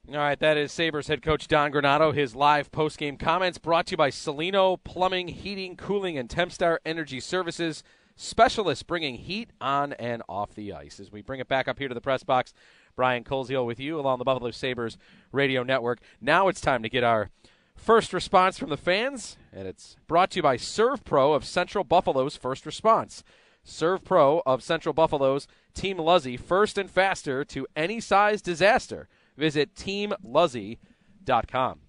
All 0.10 0.22
right, 0.22 0.40
that 0.40 0.56
is 0.56 0.72
Sabres 0.72 1.08
head 1.08 1.22
coach 1.22 1.48
Don 1.48 1.72
Granato. 1.72 2.14
His 2.14 2.36
live 2.36 2.72
post-game 2.72 3.18
comments 3.18 3.58
brought 3.58 3.88
to 3.88 3.92
you 3.92 3.98
by 3.98 4.12
Celino 4.12 4.78
Plumbing, 4.82 5.28
Heating, 5.28 5.76
Cooling, 5.76 6.18
and 6.18 6.30
Tempstar 6.30 6.78
Energy 6.86 7.20
Services. 7.20 7.84
Specialists 8.16 8.84
bringing 8.84 9.16
heat 9.16 9.50
on 9.60 9.92
and 9.94 10.24
off 10.30 10.56
the 10.56 10.72
ice. 10.72 11.00
As 11.02 11.12
we 11.12 11.22
bring 11.22 11.42
it 11.42 11.50
back 11.50 11.68
up 11.68 11.80
here 11.80 11.90
to 11.90 11.94
the 11.94 12.00
press 12.00 12.24
box, 12.24 12.54
Brian 12.96 13.26
Koziol 13.26 13.66
with 13.66 13.80
you 13.80 14.00
along 14.00 14.20
the 14.20 14.24
Buffalo 14.24 14.52
Sabres 14.52 14.98
radio 15.34 15.64
network. 15.64 16.00
Now 16.22 16.48
it's 16.48 16.62
time 16.62 16.82
to 16.84 16.90
get 16.90 17.04
our 17.04 17.30
first 17.76 18.14
response 18.14 18.58
from 18.58 18.70
the 18.70 18.78
fans, 18.78 19.36
and 19.52 19.68
it's 19.68 19.98
brought 20.08 20.32
to 20.32 20.38
you 20.38 20.44
by 20.44 20.56
Serve 20.56 21.04
Pro 21.04 21.34
of 21.34 21.44
Central 21.44 21.84
Buffalo's 21.84 22.38
First 22.38 22.66
Response. 22.66 23.22
Serve 23.66 24.04
Pro 24.04 24.42
of 24.46 24.64
Central 24.64 24.94
Buffalo's 24.94 25.48
Team 25.74 25.98
Luzzy, 25.98 26.38
first 26.38 26.78
and 26.78 26.90
faster 26.90 27.44
to 27.46 27.68
any 27.76 28.00
size 28.00 28.42
disaster. 28.42 29.10
Visit 29.36 29.76
teamluzzy.com. 29.76 31.80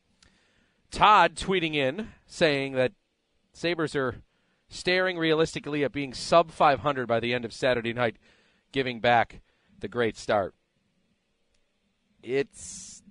Todd 0.91 1.35
tweeting 1.37 1.75
in 1.75 2.09
saying 2.27 2.73
that 2.73 2.93
Sabres 3.53 3.95
are 3.95 4.23
staring 4.69 5.19
realistically 5.19 5.85
at 5.85 5.93
being 5.93 6.15
sub 6.15 6.51
500 6.51 7.07
by 7.07 7.21
the 7.21 7.35
end 7.35 7.45
of 7.45 7.53
Saturday 7.53 7.93
night, 7.93 8.17
giving 8.73 9.01
back 9.01 9.43
the 9.79 9.89
great 9.89 10.17
start. 10.17 10.55
It's 12.23 13.03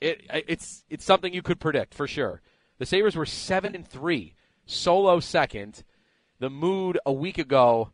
it 0.00 0.22
it's 0.28 0.84
it's 0.90 1.04
something 1.04 1.32
you 1.32 1.42
could 1.42 1.60
predict 1.60 1.94
for 1.94 2.06
sure. 2.06 2.42
The 2.78 2.86
Sabres 2.86 3.16
were 3.16 3.26
7 3.26 3.74
and 3.74 3.86
3, 3.86 4.34
solo 4.66 5.20
second. 5.20 5.84
The 6.40 6.50
mood 6.50 6.98
a 7.04 7.12
week 7.12 7.38
ago 7.38 7.92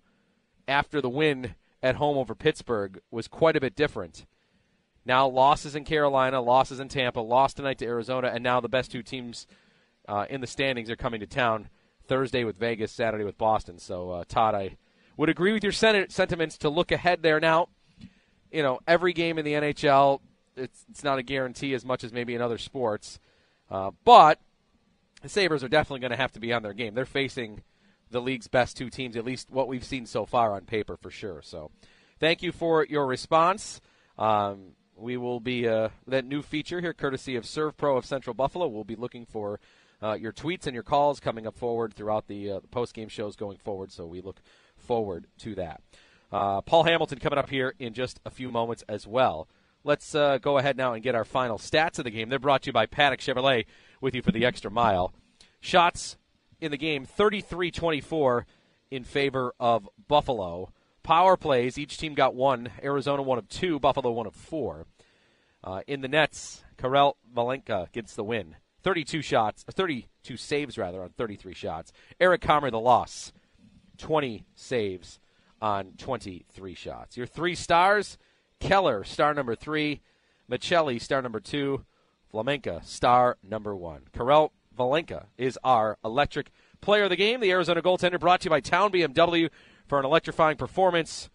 after 0.69 1.01
the 1.01 1.09
win 1.09 1.55
at 1.83 1.97
home 1.97 2.17
over 2.17 2.35
Pittsburgh 2.35 3.01
was 3.11 3.29
quite 3.29 3.57
a 3.57 3.61
bit 3.61 3.77
different. 3.77 4.27
Now 5.05 5.29
losses 5.29 5.77
in 5.77 5.85
Carolina, 5.85 6.41
losses 6.41 6.81
in 6.81 6.89
Tampa, 6.89 7.21
lost 7.21 7.57
tonight 7.57 7.79
to 7.79 7.87
Arizona, 7.87 8.31
and 8.35 8.43
now 8.43 8.61
the 8.61 8.69
best 8.69 8.91
two 8.91 9.03
teams 9.03 9.47
uh, 10.09 10.27
in 10.29 10.41
the 10.41 10.47
standings 10.47 10.91
are 10.91 10.97
coming 10.97 11.21
to 11.21 11.27
town 11.27 11.69
Thursday 12.07 12.45
with 12.45 12.57
Vegas, 12.57 12.93
Saturday 12.93 13.25
with 13.25 13.39
Boston. 13.39 13.79
So 13.79 14.11
uh, 14.11 14.25
Todd, 14.27 14.55
I 14.55 14.77
would 15.17 15.29
agree 15.29 15.53
with 15.53 15.63
your 15.63 15.73
sen- 15.73 16.11
sentiments 16.11 16.59
to 16.59 16.69
look 16.69 16.91
ahead 16.91 17.23
there. 17.23 17.41
Now, 17.41 17.69
you 18.51 18.63
know, 18.63 18.81
every 18.87 19.13
game 19.13 19.39
in 19.39 19.45
the 19.45 19.53
NHL, 19.53 20.21
it's 20.57 20.85
it's 20.91 21.05
not 21.05 21.19
a 21.19 21.23
guarantee 21.23 21.75
as 21.75 21.85
much 21.85 22.03
as 22.03 22.13
maybe 22.13 22.35
in 22.35 22.41
other 22.41 22.59
sports, 22.59 23.19
uh, 23.71 23.91
but 24.05 24.41
the 25.23 25.29
Sabres 25.29 25.63
are 25.63 25.69
definitely 25.69 26.01
going 26.01 26.11
to 26.11 26.17
have 26.17 26.33
to 26.33 26.41
be 26.41 26.53
on 26.53 26.63
their 26.63 26.73
game. 26.73 26.95
They're 26.95 27.05
facing 27.05 27.63
the 28.11 28.21
league's 28.21 28.49
best 28.49 28.77
two 28.77 28.91
teams, 28.91 29.17
at 29.17 29.25
least 29.25 29.51
what 29.51 29.69
we've 29.69 29.85
seen 29.85 30.07
so 30.07 30.25
far 30.27 30.55
on 30.55 30.63
paper 30.63 30.97
for 30.97 31.11
sure. 31.11 31.43
So, 31.43 31.71
thank 32.21 32.43
you 32.43 32.53
for 32.53 32.85
your 32.85 33.07
response. 33.07 33.81
Um, 34.19 34.73
we 34.97 35.17
will 35.17 35.41
be 35.41 35.69
uh, 35.69 35.91
that 36.07 36.25
new 36.25 36.43
feature 36.43 36.81
here, 36.81 36.95
courtesy 36.95 37.37
of 37.37 37.47
Serve 37.47 37.77
Pro 37.77 37.97
of 37.97 38.07
Central 38.07 38.35
Buffalo. 38.35 38.67
We'll 38.67 38.85
be 38.85 38.97
looking 38.97 39.27
for 39.27 39.61
uh, 40.03 40.15
your 40.15 40.33
tweets 40.33 40.67
and 40.67 40.75
your 40.75 40.83
calls 40.83 41.21
coming 41.21 41.47
up 41.47 41.57
forward 41.57 41.95
throughout 41.95 42.27
the, 42.29 42.53
uh, 42.53 42.61
the 42.61 42.69
post 42.69 42.95
game 42.95 43.09
shows 43.09 43.37
going 43.37 43.59
forward. 43.59 43.93
So 43.93 44.07
we 44.07 44.21
look 44.21 44.41
forward 44.77 45.27
to 45.39 45.55
that. 45.57 45.83
Uh, 46.33 46.61
Paul 46.63 46.85
Hamilton 46.85 47.19
coming 47.19 47.39
up 47.39 47.51
here 47.51 47.75
in 47.79 47.95
just 47.95 48.21
a 48.25 48.31
few 48.31 48.51
moments 48.51 48.85
as 48.89 49.07
well. 49.07 49.49
Let's 49.85 50.15
uh, 50.15 50.39
go 50.39 50.59
ahead 50.59 50.77
now 50.77 50.95
and 50.95 51.03
get 51.03 51.15
our 51.15 51.25
final 51.25 51.59
stats 51.59 51.99
of 51.99 52.05
the 52.05 52.11
game. 52.11 52.29
They're 52.29 52.39
brought 52.39 52.63
to 52.63 52.69
you 52.69 52.73
by 52.73 52.87
Paddock 52.87 53.21
Chevrolet 53.21 53.67
with 54.01 54.15
you 54.15 54.23
for 54.23 54.33
the 54.33 54.45
extra 54.45 54.71
mile. 54.71 55.15
Shots 55.61 56.17
in 56.61 56.71
the 56.71 56.77
game 56.77 57.05
33 57.05 57.71
24 57.71 58.47
in 58.91 59.05
favor 59.05 59.55
of 59.59 59.89
Buffalo. 60.09 60.73
Power 61.03 61.37
plays, 61.37 61.79
each 61.79 61.99
team 61.99 62.15
got 62.15 62.35
one. 62.35 62.71
Arizona 62.83 63.23
one 63.23 63.39
of 63.39 63.49
two, 63.49 63.79
Buffalo 63.79 64.11
one 64.11 64.27
of 64.27 64.35
four. 64.35 64.87
Uh, 65.63 65.83
in 65.87 66.01
the 66.01 66.09
nets, 66.09 66.65
Karel 66.77 67.17
Vejmelka 67.35 67.91
gets 67.93 68.15
the 68.15 68.25
win. 68.25 68.57
32 68.83 69.23
shots, 69.23 69.65
32 69.65 70.37
saves 70.37 70.79
rather 70.79 71.03
on 71.03 71.11
33 71.11 71.55
shots. 71.55 71.93
Eric 72.21 72.41
Comrie 72.41 72.71
the 72.71 72.79
loss, 72.79 73.33
20 73.99 74.45
saves 74.55 75.19
on 75.61 75.93
23 75.99 76.75
shots. 76.75 77.17
Your 77.17 77.27
three 77.27 77.55
stars: 77.55 78.19
Keller, 78.61 79.03
star 79.05 79.35
number 79.35 79.55
three; 79.55 80.03
Maccelli, 80.51 81.01
star 81.01 81.23
number 81.23 81.41
two; 81.41 81.85
Vejmelka, 82.33 82.85
star 82.85 83.39
number 83.43 83.75
one. 83.75 84.03
Karel 84.13 84.53
Vejmelka 84.77 85.27
is 85.39 85.59
our 85.65 85.97
electric 86.05 86.51
player 86.81 87.05
of 87.05 87.11
the 87.11 87.17
game. 87.17 87.41
The 87.41 87.51
Arizona 87.51 87.83
goaltender 87.83 88.21
brought 88.21 88.43
to 88.43 88.47
you 88.47 88.51
by 88.51 88.61
Town 88.61 88.93
BMW 88.93 89.51
for 89.87 89.99
an 89.99 90.05
electrifying 90.05 90.57
performance. 90.57 91.29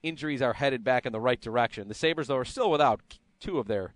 injuries 0.03 0.41
are 0.41 0.55
headed 0.55 0.85
back 0.85 1.05
in 1.05 1.13
the 1.13 1.21
right 1.21 1.41
direction. 1.41 1.89
The 1.89 1.95
Sabres, 1.95 2.29
though, 2.29 2.37
are 2.37 2.45
still 2.45 2.71
without 2.71 3.01
two 3.41 3.59
of 3.59 3.67
their 3.67 3.93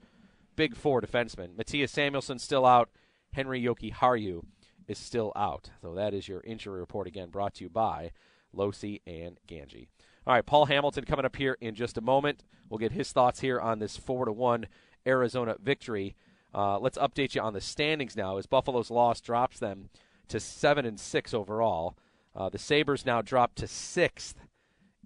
big 0.56 0.76
four 0.76 1.00
defensemen. 1.00 1.54
Mattias 1.54 1.90
Samuelsson 1.90 2.40
still 2.40 2.66
out. 2.66 2.90
Henri 3.32 3.62
Yoki 3.62 3.94
Jokiharju 3.94 4.42
is 4.88 4.98
still 4.98 5.32
out. 5.36 5.70
So 5.80 5.94
that 5.94 6.12
is 6.12 6.26
your 6.26 6.40
injury 6.40 6.80
report 6.80 7.06
again, 7.06 7.30
brought 7.30 7.54
to 7.54 7.64
you 7.64 7.70
by 7.70 8.10
Losi 8.56 9.00
and 9.06 9.38
Gangi. 9.48 9.88
All 10.26 10.34
right, 10.34 10.44
Paul 10.44 10.66
Hamilton 10.66 11.04
coming 11.04 11.24
up 11.24 11.36
here 11.36 11.56
in 11.60 11.74
just 11.74 11.96
a 11.96 12.02
moment. 12.02 12.44
We'll 12.68 12.78
get 12.78 12.92
his 12.92 13.12
thoughts 13.12 13.40
here 13.40 13.58
on 13.58 13.78
this 13.78 13.96
four 13.96 14.24
to 14.26 14.32
one 14.32 14.66
Arizona 15.06 15.56
victory. 15.62 16.14
Uh, 16.54 16.78
let's 16.78 16.98
update 16.98 17.34
you 17.34 17.40
on 17.40 17.54
the 17.54 17.60
standings 17.60 18.16
now. 18.16 18.36
As 18.36 18.46
Buffalo's 18.46 18.90
loss 18.90 19.20
drops 19.20 19.58
them 19.58 19.88
to 20.28 20.40
seven 20.40 20.84
and 20.84 20.98
six 20.98 21.32
overall, 21.32 21.96
uh, 22.34 22.48
the 22.48 22.58
Sabres 22.58 23.06
now 23.06 23.22
drop 23.22 23.54
to 23.56 23.66
sixth 23.66 24.36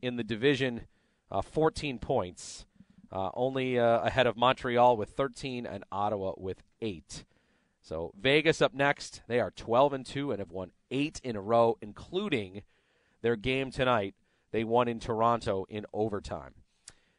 in 0.03 0.17
the 0.17 0.25
division, 0.25 0.83
uh, 1.31 1.43
14 1.43 1.99
points, 1.99 2.67
uh, 3.13 3.31
only 3.35 3.79
uh, 3.79 4.01
ahead 4.01 4.27
of 4.27 4.37
Montreal 4.37 4.97
with 4.97 5.11
13 5.11 5.67
and 5.67 5.85
Ottawa 5.93 6.33
with 6.37 6.63
eight. 6.83 7.25
So 7.81 8.13
Vegas 8.19 8.61
up 8.61 8.75
next. 8.75 9.23
They 9.29 9.41
are 9.41 9.51
12 9.51 9.93
and 9.93 10.07
two 10.07 10.31
and 10.31 10.41
have 10.41 10.51
won 10.51 10.71
eight 10.91 11.21
in 11.23 11.37
a 11.37 11.41
row, 11.41 11.77
including 11.81 12.63
their 13.25 13.37
game 13.37 13.71
tonight. 13.71 14.15
They 14.53 14.65
won 14.65 14.87
in 14.87 15.01
Toronto 15.01 15.65
in 15.71 15.87
overtime. 15.93 16.53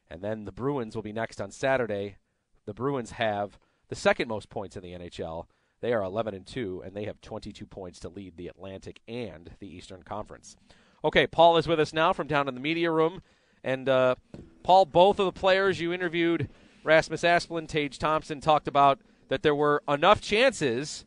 And 0.08 0.22
then 0.22 0.44
the 0.44 0.52
Bruins 0.52 0.94
will 0.94 1.02
be 1.02 1.12
next 1.12 1.40
on 1.40 1.50
Saturday. 1.50 2.16
The 2.64 2.72
Bruins 2.72 3.10
have 3.10 3.58
the 3.88 3.96
second 3.96 4.28
most 4.28 4.48
points 4.48 4.76
in 4.76 4.82
the 4.82 4.92
NHL. 4.92 5.46
They 5.80 5.92
are 5.92 6.04
11 6.04 6.32
and 6.32 6.46
2 6.46 6.82
and 6.86 6.94
they 6.94 7.04
have 7.04 7.20
22 7.20 7.66
points 7.66 7.98
to 8.00 8.08
lead 8.08 8.36
the 8.36 8.46
Atlantic 8.46 9.00
and 9.08 9.50
the 9.58 9.66
Eastern 9.66 10.04
Conference. 10.04 10.56
Okay, 11.04 11.26
Paul 11.26 11.56
is 11.56 11.66
with 11.66 11.80
us 11.80 11.92
now 11.92 12.12
from 12.12 12.28
down 12.28 12.46
in 12.46 12.54
the 12.54 12.60
media 12.60 12.90
room. 12.90 13.20
And 13.64 13.88
uh, 13.88 14.14
Paul, 14.62 14.86
both 14.86 15.18
of 15.18 15.26
the 15.26 15.38
players 15.38 15.80
you 15.80 15.92
interviewed, 15.92 16.48
Rasmus 16.84 17.22
Asplund, 17.22 17.66
Tage 17.66 17.98
Thompson, 17.98 18.40
talked 18.40 18.68
about 18.68 19.00
that 19.28 19.42
there 19.42 19.56
were 19.56 19.82
enough 19.88 20.20
chances, 20.20 21.04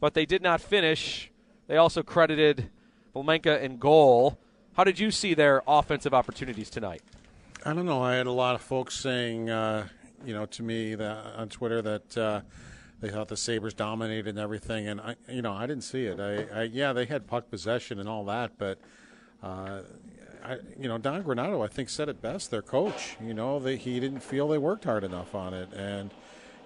but 0.00 0.14
they 0.14 0.24
did 0.24 0.42
not 0.42 0.62
finish. 0.62 1.30
They 1.66 1.76
also 1.76 2.02
credited 2.02 2.70
Vejmelka 3.14 3.60
in 3.60 3.78
goal. 3.78 4.38
How 4.74 4.84
did 4.84 4.98
you 4.98 5.10
see 5.10 5.34
their 5.34 5.62
offensive 5.66 6.14
opportunities 6.14 6.70
tonight? 6.70 7.02
I 7.64 7.74
don't 7.74 7.86
know. 7.86 8.02
I 8.02 8.14
had 8.14 8.26
a 8.26 8.32
lot 8.32 8.54
of 8.54 8.60
folks 8.60 8.94
saying, 8.94 9.50
uh, 9.50 9.88
you 10.24 10.32
know, 10.32 10.46
to 10.46 10.62
me 10.62 10.94
that 10.94 11.34
on 11.36 11.48
Twitter 11.48 11.82
that 11.82 12.16
uh, 12.16 12.40
they 13.00 13.10
thought 13.10 13.28
the 13.28 13.36
Sabres 13.36 13.74
dominated 13.74 14.28
and 14.28 14.38
everything, 14.38 14.86
and 14.86 15.00
I, 15.00 15.16
you 15.28 15.42
know, 15.42 15.52
I 15.52 15.66
didn't 15.66 15.84
see 15.84 16.04
it. 16.04 16.20
I, 16.20 16.60
I 16.60 16.62
yeah, 16.64 16.92
they 16.92 17.06
had 17.06 17.26
puck 17.26 17.50
possession 17.50 17.98
and 17.98 18.08
all 18.08 18.24
that, 18.26 18.52
but. 18.58 18.78
Uh, 19.42 19.82
I, 20.44 20.58
you 20.78 20.88
know, 20.88 20.98
Don 20.98 21.22
Granato, 21.24 21.64
I 21.64 21.68
think, 21.68 21.88
said 21.88 22.08
it 22.08 22.22
best. 22.22 22.50
Their 22.50 22.62
coach, 22.62 23.16
you 23.20 23.34
know, 23.34 23.58
they, 23.58 23.76
he 23.76 23.98
didn't 24.00 24.20
feel 24.20 24.48
they 24.48 24.56
worked 24.56 24.84
hard 24.84 25.04
enough 25.04 25.34
on 25.34 25.52
it, 25.52 25.72
and 25.74 26.10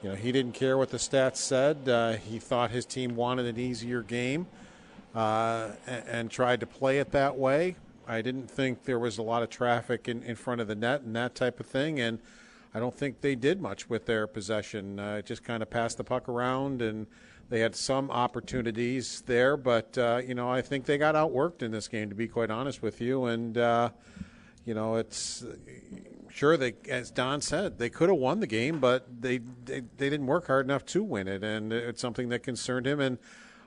you 0.03 0.11
know, 0.11 0.15
he 0.15 0.33
didn't 0.33 0.53
care 0.53 0.77
what 0.77 0.91
the 0.91 0.99
stats 0.99 1.37
said. 1.37 1.89
Uh, 1.89 2.13
he 2.13 2.39
thought 2.39 2.71
his 2.71 2.85
team 2.85 3.17
wanted 3.17 3.47
an 3.47 3.59
easier 3.59 4.03
game, 4.03 4.47
uh, 5.15 5.71
and, 5.87 6.05
and, 6.09 6.31
tried 6.31 6.61
to 6.61 6.67
play 6.67 6.99
it 6.99 7.11
that 7.13 7.37
way. 7.37 7.77
I 8.07 8.23
didn't 8.23 8.51
think 8.51 8.85
there 8.85 8.99
was 8.99 9.19
a 9.19 9.23
lot 9.23 9.43
of 9.43 9.51
traffic 9.51 10.09
in, 10.09 10.23
in 10.23 10.37
front 10.37 10.61
of 10.61 10.69
the 10.69 10.75
net 10.75 11.03
and 11.03 11.15
that 11.15 11.35
type 11.35 11.61
of 11.61 11.67
thing, 11.67 12.01
and 12.01 12.19
I 12.75 12.81
don't 12.81 12.97
think 12.97 13.21
they 13.21 13.35
did 13.35 13.61
much 13.61 13.91
with 13.91 14.07
their 14.07 14.27
possession. 14.27 14.99
Uh, 14.99 15.21
just 15.23 15.45
kind 15.45 15.63
of 15.63 15.71
passed 15.71 15.99
the 15.99 16.05
puck 16.05 16.29
around 16.29 16.81
and 16.81 17.07
they 17.53 17.61
had 17.61 17.77
some 17.77 18.11
opportunities 18.11 19.23
there, 19.27 19.59
but 19.59 19.99
uh, 19.99 20.23
you 20.27 20.35
know 20.35 20.51
I 20.51 20.63
think 20.63 20.87
they 20.87 20.97
got 20.97 21.15
outworked 21.15 21.63
in 21.63 21.71
this 21.71 21.87
game. 21.87 22.09
To 22.09 22.15
be 22.15 22.27
quite 22.27 22.51
honest 22.51 22.81
with 22.81 22.99
you, 23.03 23.27
and 23.27 23.59
uh, 23.59 23.91
you 24.65 24.73
know 24.73 24.97
it's 24.97 25.45
sure 26.31 26.57
they, 26.57 26.73
as 26.89 27.11
Don 27.11 27.43
said, 27.43 27.79
they 27.79 27.91
could 27.91 28.09
have 28.09 28.17
won 28.17 28.41
the 28.41 28.47
game, 28.47 28.81
but 28.81 29.07
they, 29.21 29.39
they 29.67 29.83
they 29.99 30.09
didn't 30.09 30.27
work 30.27 30.47
hard 30.47 30.65
enough 30.65 30.87
to 30.87 31.03
win 31.03 31.29
it, 31.29 31.45
and 31.45 31.75
it's 31.75 32.01
something 32.01 32.31
that 32.31 32.43
concerned 32.43 32.87
him. 32.87 33.01
And 33.01 33.19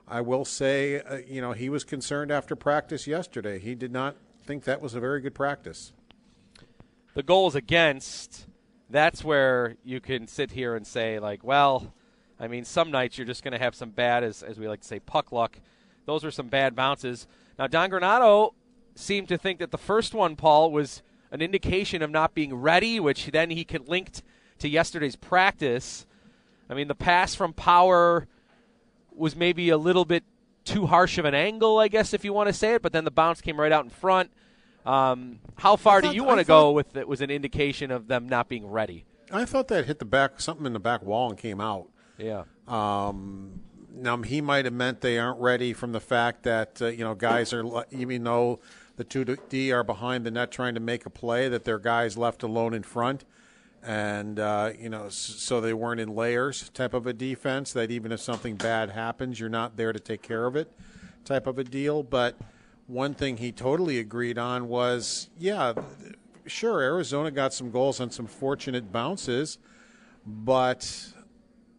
I 0.08 0.20
will 0.20 0.44
say, 0.44 1.00
uh, 1.00 1.18
you 1.26 1.40
know, 1.40 1.52
he 1.52 1.68
was 1.68 1.82
concerned 1.82 2.30
after 2.30 2.54
practice 2.54 3.06
yesterday. 3.06 3.58
He 3.58 3.74
did 3.74 3.90
not 3.92 4.16
think 4.44 4.64
that 4.64 4.80
was 4.80 4.94
a 4.94 5.00
very 5.00 5.20
good 5.20 5.34
practice. 5.34 5.92
The 7.14 7.22
goals 7.22 7.54
against. 7.54 8.46
That's 8.88 9.24
where 9.24 9.76
you 9.84 10.00
can 10.00 10.28
sit 10.28 10.52
here 10.52 10.76
and 10.76 10.86
say, 10.86 11.18
like, 11.18 11.42
well, 11.42 11.92
I 12.38 12.46
mean, 12.46 12.64
some 12.64 12.92
nights 12.92 13.18
you're 13.18 13.26
just 13.26 13.42
going 13.42 13.52
to 13.52 13.58
have 13.58 13.74
some 13.74 13.90
bad, 13.90 14.22
as, 14.22 14.44
as 14.44 14.60
we 14.60 14.68
like 14.68 14.82
to 14.82 14.86
say, 14.86 15.00
puck 15.00 15.32
luck. 15.32 15.58
Those 16.04 16.22
were 16.22 16.30
some 16.30 16.46
bad 16.46 16.76
bounces. 16.76 17.26
Now, 17.58 17.66
Don 17.66 17.90
Granato 17.90 18.52
seemed 18.94 19.28
to 19.28 19.38
think 19.38 19.58
that 19.58 19.72
the 19.72 19.78
first 19.78 20.14
one, 20.14 20.36
Paul, 20.36 20.70
was 20.70 21.02
an 21.32 21.42
indication 21.42 22.00
of 22.00 22.10
not 22.10 22.32
being 22.32 22.54
ready, 22.54 23.00
which 23.00 23.26
then 23.26 23.50
he 23.50 23.64
could 23.64 23.88
linked 23.88 24.22
to 24.60 24.68
yesterday's 24.68 25.16
practice. 25.16 26.06
I 26.70 26.74
mean, 26.74 26.86
the 26.86 26.94
pass 26.94 27.34
from 27.34 27.52
Power 27.52 28.28
was 29.16 29.34
maybe 29.34 29.70
a 29.70 29.78
little 29.78 30.04
bit 30.04 30.24
too 30.64 30.86
harsh 30.86 31.18
of 31.18 31.24
an 31.24 31.34
angle, 31.34 31.78
I 31.78 31.88
guess, 31.88 32.12
if 32.12 32.24
you 32.24 32.32
want 32.32 32.48
to 32.48 32.52
say 32.52 32.74
it, 32.74 32.82
but 32.82 32.92
then 32.92 33.04
the 33.04 33.10
bounce 33.10 33.40
came 33.40 33.58
right 33.58 33.72
out 33.72 33.84
in 33.84 33.90
front. 33.90 34.30
Um, 34.84 35.40
how 35.56 35.76
far 35.76 36.00
thought, 36.00 36.10
do 36.10 36.16
you 36.16 36.24
want 36.24 36.38
to 36.38 36.44
go 36.44 36.72
with 36.72 36.96
it 36.96 37.08
was 37.08 37.20
an 37.20 37.30
indication 37.30 37.90
of 37.90 38.06
them 38.06 38.28
not 38.28 38.48
being 38.48 38.66
ready? 38.66 39.04
I 39.32 39.44
thought 39.44 39.68
that 39.68 39.86
hit 39.86 39.98
the 39.98 40.04
back, 40.04 40.40
something 40.40 40.66
in 40.66 40.72
the 40.72 40.80
back 40.80 41.02
wall 41.02 41.28
and 41.28 41.38
came 41.38 41.60
out. 41.60 41.88
Yeah. 42.18 42.44
Um, 42.68 43.60
now 43.92 44.22
he 44.22 44.40
might 44.40 44.64
have 44.64 44.74
meant 44.74 45.00
they 45.00 45.18
aren't 45.18 45.40
ready 45.40 45.72
from 45.72 45.92
the 45.92 46.00
fact 46.00 46.42
that 46.44 46.80
uh, 46.80 46.86
you 46.86 47.02
know 47.02 47.14
guys 47.14 47.52
are 47.52 47.84
even 47.90 48.24
though 48.24 48.60
the 48.96 49.04
two 49.04 49.24
D 49.24 49.72
are 49.72 49.82
behind 49.82 50.24
the 50.24 50.30
net 50.30 50.50
trying 50.50 50.74
to 50.74 50.80
make 50.80 51.06
a 51.06 51.10
play 51.10 51.48
that 51.48 51.64
their 51.64 51.78
guys 51.78 52.16
left 52.16 52.42
alone 52.42 52.74
in 52.74 52.82
front, 52.82 53.24
and 53.82 54.38
uh, 54.38 54.72
you 54.78 54.88
know 54.88 55.08
so 55.08 55.60
they 55.60 55.72
weren't 55.72 56.00
in 56.00 56.14
layers 56.14 56.68
type 56.70 56.94
of 56.94 57.06
a 57.06 57.12
defense 57.12 57.72
that 57.72 57.90
even 57.90 58.12
if 58.12 58.20
something 58.20 58.56
bad 58.56 58.90
happens 58.90 59.38
you're 59.38 59.48
not 59.48 59.76
there 59.76 59.92
to 59.92 60.00
take 60.00 60.22
care 60.22 60.46
of 60.46 60.56
it 60.56 60.72
type 61.26 61.46
of 61.46 61.58
a 61.58 61.64
deal. 61.64 62.02
But 62.02 62.36
one 62.86 63.12
thing 63.12 63.36
he 63.36 63.52
totally 63.52 63.98
agreed 63.98 64.38
on 64.38 64.68
was 64.68 65.28
yeah, 65.38 65.74
sure 66.46 66.80
Arizona 66.80 67.30
got 67.30 67.52
some 67.52 67.70
goals 67.70 68.00
on 68.00 68.10
some 68.10 68.26
fortunate 68.26 68.90
bounces, 68.92 69.58
but 70.24 71.12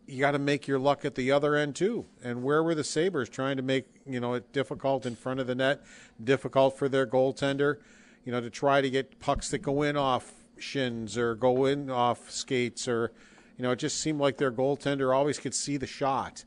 you 0.06 0.20
got 0.20 0.32
to 0.32 0.40
make 0.40 0.68
your 0.68 0.80
luck 0.80 1.04
at 1.04 1.16
the 1.16 1.32
other 1.32 1.56
end 1.56 1.76
too. 1.76 2.06
And 2.24 2.44
where 2.44 2.62
were 2.62 2.76
the 2.76 2.84
Sabres 2.84 3.30
trying 3.30 3.58
to 3.58 3.64
make 3.64 3.88
you 4.06 4.20
know 4.20 4.36
it 4.36 4.54
difficult 4.54 5.06
in 5.06 5.16
front 5.16 5.40
of 5.40 5.48
the 5.48 5.56
net, 5.56 5.84
difficult 6.24 6.78
for 6.78 6.88
their 6.88 7.08
goaltender, 7.08 7.78
you 8.24 8.32
know, 8.32 8.42
to 8.42 8.50
try 8.50 8.82
to 8.82 8.90
get 8.90 9.20
pucks 9.20 9.50
that 9.50 9.60
go 9.60 9.82
in 9.82 9.98
off 9.98 10.37
shins 10.62 11.18
or 11.18 11.36
go 11.36 11.66
in 11.66 11.90
off 11.90 12.30
skates 12.30 12.88
or, 12.88 13.12
you 13.58 13.64
know, 13.64 13.72
it 13.72 13.80
just 13.80 14.00
seemed 14.00 14.20
like 14.20 14.38
their 14.38 14.52
goaltender 14.52 15.16
always 15.16 15.40
could 15.40 15.54
see 15.54 15.78
the 15.78 15.88
shot. 15.88 16.46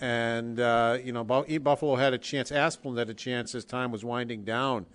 And 0.00 0.60
uh, 0.60 0.98
you 1.02 1.12
know, 1.12 1.24
Buffalo 1.24 1.96
had 1.96 2.14
a 2.14 2.18
chance. 2.18 2.50
Asplund 2.50 2.98
had 2.98 3.10
a 3.10 3.14
chance 3.14 3.54
as 3.54 3.64
time 3.64 3.90
was 3.90 4.04
winding 4.04 4.44
down, 4.44 4.86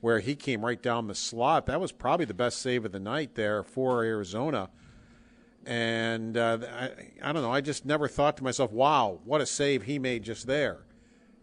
where 0.00 0.20
he 0.20 0.34
came 0.34 0.64
right 0.64 0.80
down 0.80 1.08
the 1.08 1.14
slot. 1.14 1.66
That 1.66 1.80
was 1.80 1.92
probably 1.92 2.26
the 2.26 2.34
best 2.34 2.62
save 2.62 2.84
of 2.84 2.92
the 2.92 3.00
night 3.00 3.34
there 3.34 3.62
for 3.62 4.04
Arizona 4.04 4.70
and 5.66 6.36
uh, 6.36 6.58
I, 6.62 6.90
I 7.22 7.32
don't 7.32 7.42
know. 7.42 7.50
I 7.50 7.60
just 7.60 7.84
never 7.84 8.06
thought 8.06 8.36
to 8.36 8.44
myself, 8.44 8.70
"Wow, 8.70 9.18
what 9.24 9.40
a 9.40 9.46
save 9.46 9.82
he 9.82 9.98
made 9.98 10.22
just 10.22 10.46
there," 10.46 10.78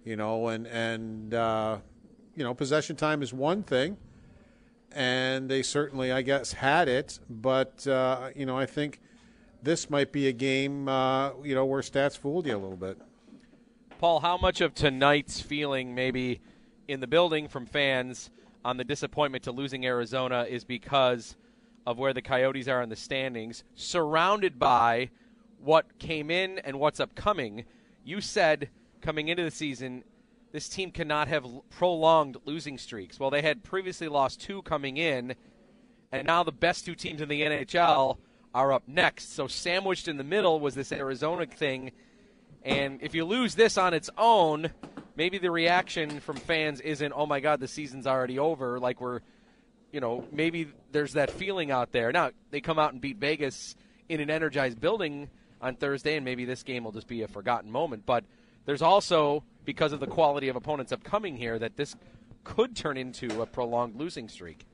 you 0.06 0.16
know. 0.16 0.48
And 0.48 0.66
and 0.66 1.34
uh, 1.34 1.78
you 2.34 2.44
know, 2.44 2.54
possession 2.54 2.96
time 2.96 3.22
is 3.22 3.34
one 3.34 3.64
thing, 3.64 3.98
and 4.94 5.50
they 5.50 5.64
certainly, 5.64 6.12
I 6.12 6.22
guess, 6.22 6.54
had 6.54 6.88
it. 6.88 7.20
But 7.30 7.88
uh, 7.88 8.30
you 8.36 8.46
know, 8.46 8.58
I 8.58 8.66
think 8.66 9.00
this 9.62 9.90
might 9.90 10.12
be 10.12 10.28
a 10.28 10.34
game, 10.34 10.88
uh, 10.88 11.32
you 11.44 11.56
know, 11.56 11.66
where 11.66 11.82
stats 11.82 12.18
fooled 12.18 12.46
you 12.46 12.56
a 12.56 12.60
little 12.60 12.78
bit. 12.78 12.98
Paul, 14.00 14.20
how 14.20 14.38
much 14.38 14.60
of 14.60 14.76
tonight's 14.76 15.40
feeling, 15.40 15.96
maybe 15.96 16.42
in 16.88 17.00
the 17.00 17.08
building 17.08 17.48
from 17.48 17.66
fans, 17.66 18.30
on 18.66 18.78
the 18.78 18.84
disappointment 18.84 19.44
to 19.46 19.52
losing 19.52 19.86
Arizona 19.86 20.46
is 20.50 20.64
because 20.64 21.36
of 21.86 21.98
where 21.98 22.14
the 22.14 22.22
Coyotes 22.22 22.68
are 22.68 22.82
in 22.82 22.90
the 22.90 22.96
standings, 22.96 23.64
surrounded 23.76 24.58
by 24.58 25.10
what 25.60 25.98
came 26.00 26.30
in 26.30 26.60
and 26.60 26.80
what's 26.80 27.00
upcoming. 27.00 27.66
You 28.04 28.22
said 28.22 28.70
coming 29.02 29.28
into 29.28 29.44
the 29.44 29.52
season, 29.52 30.04
this 30.54 30.70
team 30.70 30.92
cannot 30.92 31.28
have 31.28 31.46
prolonged 31.72 32.38
losing 32.46 32.78
streaks. 32.78 33.20
Well, 33.20 33.30
they 33.30 33.42
had 33.42 33.64
previously 33.64 34.08
lost 34.08 34.40
two 34.40 34.62
coming 34.62 34.96
in, 34.96 35.36
and 36.12 36.26
now 36.26 36.44
the 36.44 36.52
best 36.54 36.86
two 36.86 36.96
teams 36.96 37.20
in 37.20 37.28
the 37.28 37.42
NHL 37.42 38.18
are 38.54 38.72
up 38.72 38.84
next. 38.88 39.34
So, 39.34 39.48
sandwiched 39.48 40.08
in 40.08 40.18
the 40.18 40.24
middle 40.24 40.60
was 40.62 40.76
this 40.76 40.92
Arizona 40.92 41.48
thing. 41.48 41.92
And 42.62 43.02
if 43.02 43.14
you 43.14 43.26
lose 43.26 43.56
this 43.56 43.78
on 43.78 43.94
its 43.94 44.10
own, 44.18 44.70
maybe 45.18 45.40
the 45.40 45.52
reaction 45.52 46.22
from 46.22 46.38
fans 46.38 46.80
isn't, 46.80 47.12
oh 47.14 47.26
my 47.26 47.42
God, 47.42 47.60
the 47.60 47.68
season's 47.68 48.08
already 48.08 48.40
over, 48.40 48.80
like 48.80 49.02
we're 49.02 49.20
you 49.94 50.00
know, 50.00 50.26
maybe 50.32 50.68
there's 50.92 51.14
that 51.14 51.30
feeling 51.30 51.70
out 51.70 51.92
there. 51.92 52.12
Now, 52.12 52.32
they 52.50 52.60
come 52.60 52.80
out 52.80 52.94
and 52.94 53.00
beat 53.00 53.18
Vegas 53.18 53.76
in 54.10 54.20
an 54.20 54.30
energized 54.32 54.82
building 54.82 55.30
on 55.62 55.76
Thursday, 55.76 56.16
and 56.16 56.26
maybe 56.26 56.46
this 56.46 56.64
game 56.64 56.84
will 56.84 56.92
just 56.92 57.08
be 57.08 57.22
a 57.22 57.28
forgotten 57.28 57.72
moment. 57.72 58.04
But 58.06 58.26
there's 58.66 58.82
also, 58.82 59.44
because 59.66 59.94
of 59.94 60.00
the 60.00 60.08
quality 60.08 60.48
of 60.48 60.56
opponents 60.56 60.92
upcoming 60.92 61.38
here, 61.38 61.60
that 61.60 61.76
this 61.76 61.96
could 62.44 62.76
turn 62.76 62.98
into 62.98 63.42
a 63.42 63.46
prolonged 63.46 63.96
losing 63.96 64.28
streak. 64.30 64.66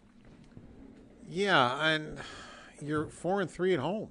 Yeah, 1.27 1.85
and 1.85 2.17
you're 2.81 3.07
four 3.07 3.41
and 3.41 3.49
three 3.49 3.73
at 3.73 3.79
home. 3.79 4.09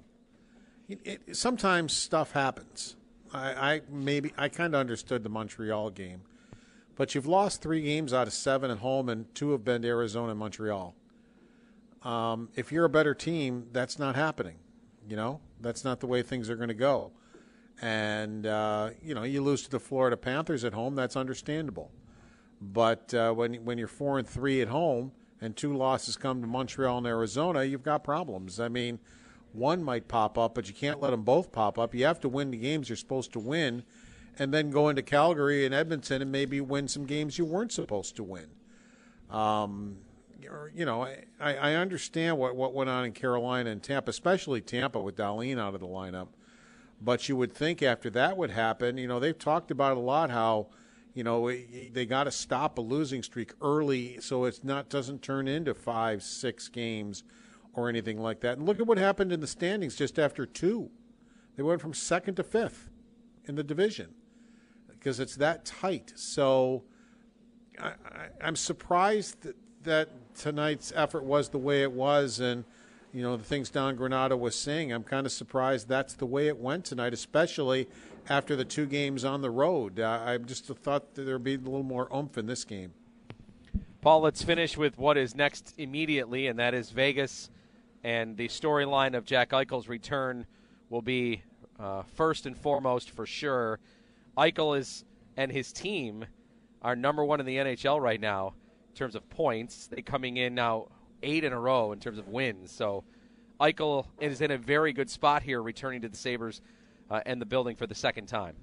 It, 0.88 1.00
it, 1.04 1.36
sometimes 1.36 1.92
stuff 1.92 2.32
happens. 2.32 2.96
I, 3.32 3.74
I 3.74 3.80
maybe 3.90 4.32
I 4.38 4.48
kind 4.48 4.74
of 4.74 4.80
understood 4.80 5.22
the 5.22 5.28
Montreal 5.28 5.90
game, 5.90 6.22
but 6.96 7.14
you've 7.14 7.26
lost 7.26 7.60
three 7.60 7.82
games 7.82 8.14
out 8.14 8.26
of 8.26 8.32
seven 8.32 8.70
at 8.70 8.78
home, 8.78 9.08
and 9.08 9.32
two 9.34 9.50
have 9.50 9.64
been 9.64 9.82
to 9.82 9.88
Arizona 9.88 10.30
and 10.30 10.38
Montreal. 10.38 10.94
Um, 12.02 12.48
if 12.54 12.72
you're 12.72 12.84
a 12.84 12.90
better 12.90 13.14
team, 13.14 13.66
that's 13.72 13.98
not 13.98 14.14
happening. 14.14 14.56
You 15.08 15.16
know, 15.16 15.40
that's 15.60 15.84
not 15.84 16.00
the 16.00 16.06
way 16.06 16.22
things 16.22 16.48
are 16.48 16.56
going 16.56 16.68
to 16.68 16.74
go. 16.74 17.10
And 17.80 18.46
uh, 18.46 18.90
you 19.02 19.14
know, 19.14 19.22
you 19.22 19.42
lose 19.42 19.62
to 19.62 19.70
the 19.70 19.80
Florida 19.80 20.16
Panthers 20.16 20.64
at 20.64 20.72
home. 20.72 20.94
That's 20.94 21.16
understandable. 21.16 21.90
But 22.60 23.14
uh, 23.14 23.32
when 23.32 23.54
when 23.64 23.78
you're 23.78 23.86
four 23.86 24.18
and 24.18 24.28
three 24.28 24.60
at 24.60 24.68
home, 24.68 25.12
and 25.40 25.56
two 25.56 25.76
losses 25.76 26.16
come 26.16 26.40
to 26.40 26.46
Montreal 26.46 26.98
and 26.98 27.06
Arizona, 27.06 27.64
you've 27.64 27.82
got 27.82 28.02
problems. 28.02 28.58
I 28.58 28.68
mean, 28.68 28.98
one 29.52 29.82
might 29.82 30.08
pop 30.08 30.36
up, 30.36 30.54
but 30.54 30.68
you 30.68 30.74
can't 30.74 31.00
let 31.00 31.10
them 31.10 31.22
both 31.22 31.52
pop 31.52 31.78
up. 31.78 31.94
You 31.94 32.04
have 32.04 32.20
to 32.20 32.28
win 32.28 32.50
the 32.50 32.58
games 32.58 32.88
you're 32.88 32.96
supposed 32.96 33.32
to 33.32 33.38
win, 33.38 33.84
and 34.38 34.52
then 34.52 34.70
go 34.70 34.88
into 34.88 35.02
Calgary 35.02 35.64
and 35.64 35.74
Edmonton 35.74 36.22
and 36.22 36.32
maybe 36.32 36.60
win 36.60 36.88
some 36.88 37.06
games 37.06 37.38
you 37.38 37.44
weren't 37.44 37.72
supposed 37.72 38.16
to 38.16 38.24
win. 38.24 38.46
Um, 39.30 39.98
you 40.74 40.84
know, 40.84 41.02
I, 41.02 41.24
I 41.56 41.74
understand 41.74 42.38
what, 42.38 42.56
what 42.56 42.72
went 42.72 42.88
on 42.88 43.04
in 43.04 43.12
Carolina 43.12 43.70
and 43.70 43.82
Tampa, 43.82 44.10
especially 44.10 44.60
Tampa 44.60 45.00
with 45.00 45.16
Dahlin 45.16 45.58
out 45.58 45.74
of 45.74 45.80
the 45.80 45.86
lineup. 45.86 46.28
But 47.00 47.28
you 47.28 47.36
would 47.36 47.52
think 47.52 47.82
after 47.82 48.10
that 48.10 48.36
would 48.36 48.50
happen, 48.50 48.98
you 48.98 49.06
know, 49.06 49.20
they've 49.20 49.38
talked 49.38 49.70
about 49.70 49.96
a 49.96 50.00
lot 50.00 50.30
how, 50.30 50.68
you 51.14 51.22
know, 51.22 51.48
they 51.50 52.06
got 52.06 52.24
to 52.24 52.30
stop 52.30 52.78
a 52.78 52.80
losing 52.80 53.22
streak 53.22 53.52
early 53.62 54.18
so 54.20 54.44
it's 54.44 54.64
not 54.64 54.88
doesn't 54.88 55.22
turn 55.22 55.46
into 55.46 55.74
five, 55.74 56.22
six 56.22 56.68
games 56.68 57.22
or 57.74 57.88
anything 57.88 58.18
like 58.18 58.40
that. 58.40 58.58
And 58.58 58.66
look 58.66 58.80
at 58.80 58.86
what 58.86 58.98
happened 58.98 59.32
in 59.32 59.40
the 59.40 59.46
standings 59.46 59.94
just 59.94 60.18
after 60.18 60.44
two. 60.44 60.90
They 61.56 61.62
went 61.62 61.80
from 61.80 61.94
second 61.94 62.34
to 62.36 62.42
fifth 62.42 62.90
in 63.46 63.54
the 63.54 63.64
division 63.64 64.14
because 64.88 65.20
it's 65.20 65.36
that 65.36 65.64
tight. 65.64 66.12
So 66.16 66.84
I, 67.80 67.92
am 68.40 68.56
surprised 68.56 69.42
that, 69.42 69.56
that 69.84 70.34
tonight's 70.34 70.92
effort 70.94 71.24
was 71.24 71.48
the 71.48 71.58
way 71.58 71.82
it 71.82 71.92
was, 71.92 72.40
and 72.40 72.64
you 73.12 73.22
know 73.22 73.36
the 73.36 73.44
things 73.44 73.70
Don 73.70 73.96
Granato 73.96 74.38
was 74.38 74.54
saying. 74.54 74.92
I'm 74.92 75.04
kind 75.04 75.26
of 75.26 75.32
surprised 75.32 75.88
that's 75.88 76.14
the 76.14 76.26
way 76.26 76.48
it 76.48 76.58
went 76.58 76.84
tonight, 76.84 77.12
especially 77.12 77.88
after 78.28 78.56
the 78.56 78.64
two 78.64 78.86
games 78.86 79.24
on 79.24 79.42
the 79.42 79.50
road. 79.50 80.00
Uh, 80.00 80.20
I 80.24 80.38
just 80.38 80.66
thought 80.66 81.14
there'd 81.14 81.42
be 81.42 81.54
a 81.54 81.58
little 81.58 81.82
more 81.82 82.08
oomph 82.14 82.36
in 82.36 82.46
this 82.46 82.64
game. 82.64 82.92
Paul, 84.00 84.20
let's 84.20 84.42
finish 84.42 84.76
with 84.76 84.96
what 84.98 85.16
is 85.16 85.34
next 85.34 85.74
immediately, 85.78 86.46
and 86.46 86.58
that 86.58 86.74
is 86.74 86.90
Vegas. 86.90 87.50
And 88.04 88.36
the 88.36 88.48
storyline 88.48 89.16
of 89.16 89.24
Jack 89.24 89.50
Eichel's 89.50 89.88
return 89.88 90.46
will 90.88 91.02
be 91.02 91.42
uh, 91.80 92.02
first 92.14 92.46
and 92.46 92.56
foremost 92.56 93.10
for 93.10 93.26
sure. 93.26 93.80
Eichel 94.36 94.78
is 94.78 95.04
and 95.36 95.52
his 95.52 95.72
team 95.72 96.26
are 96.82 96.96
number 96.96 97.24
one 97.24 97.40
in 97.40 97.46
the 97.46 97.56
NHL 97.56 98.00
right 98.00 98.20
now 98.20 98.54
in 98.88 98.94
terms 98.94 99.14
of 99.14 99.28
points. 99.30 99.86
They 99.86 100.02
coming 100.02 100.36
in 100.36 100.54
now 100.54 100.88
eight 101.22 101.44
in 101.44 101.52
a 101.52 101.60
row 101.60 101.92
in 101.92 102.00
terms 102.00 102.18
of 102.18 102.28
wins. 102.28 102.70
So 102.70 103.04
Eichel 103.60 104.06
is 104.20 104.40
in 104.40 104.50
a 104.50 104.58
very 104.58 104.92
good 104.92 105.10
spot 105.10 105.42
here, 105.42 105.62
returning 105.62 106.02
to 106.02 106.08
the 106.08 106.16
Sabres 106.16 106.60
uh, 107.10 107.20
and 107.26 107.40
the 107.40 107.46
building 107.46 107.76
for 107.76 107.86
the 107.86 107.94
second 107.94 108.26
time. 108.26 108.54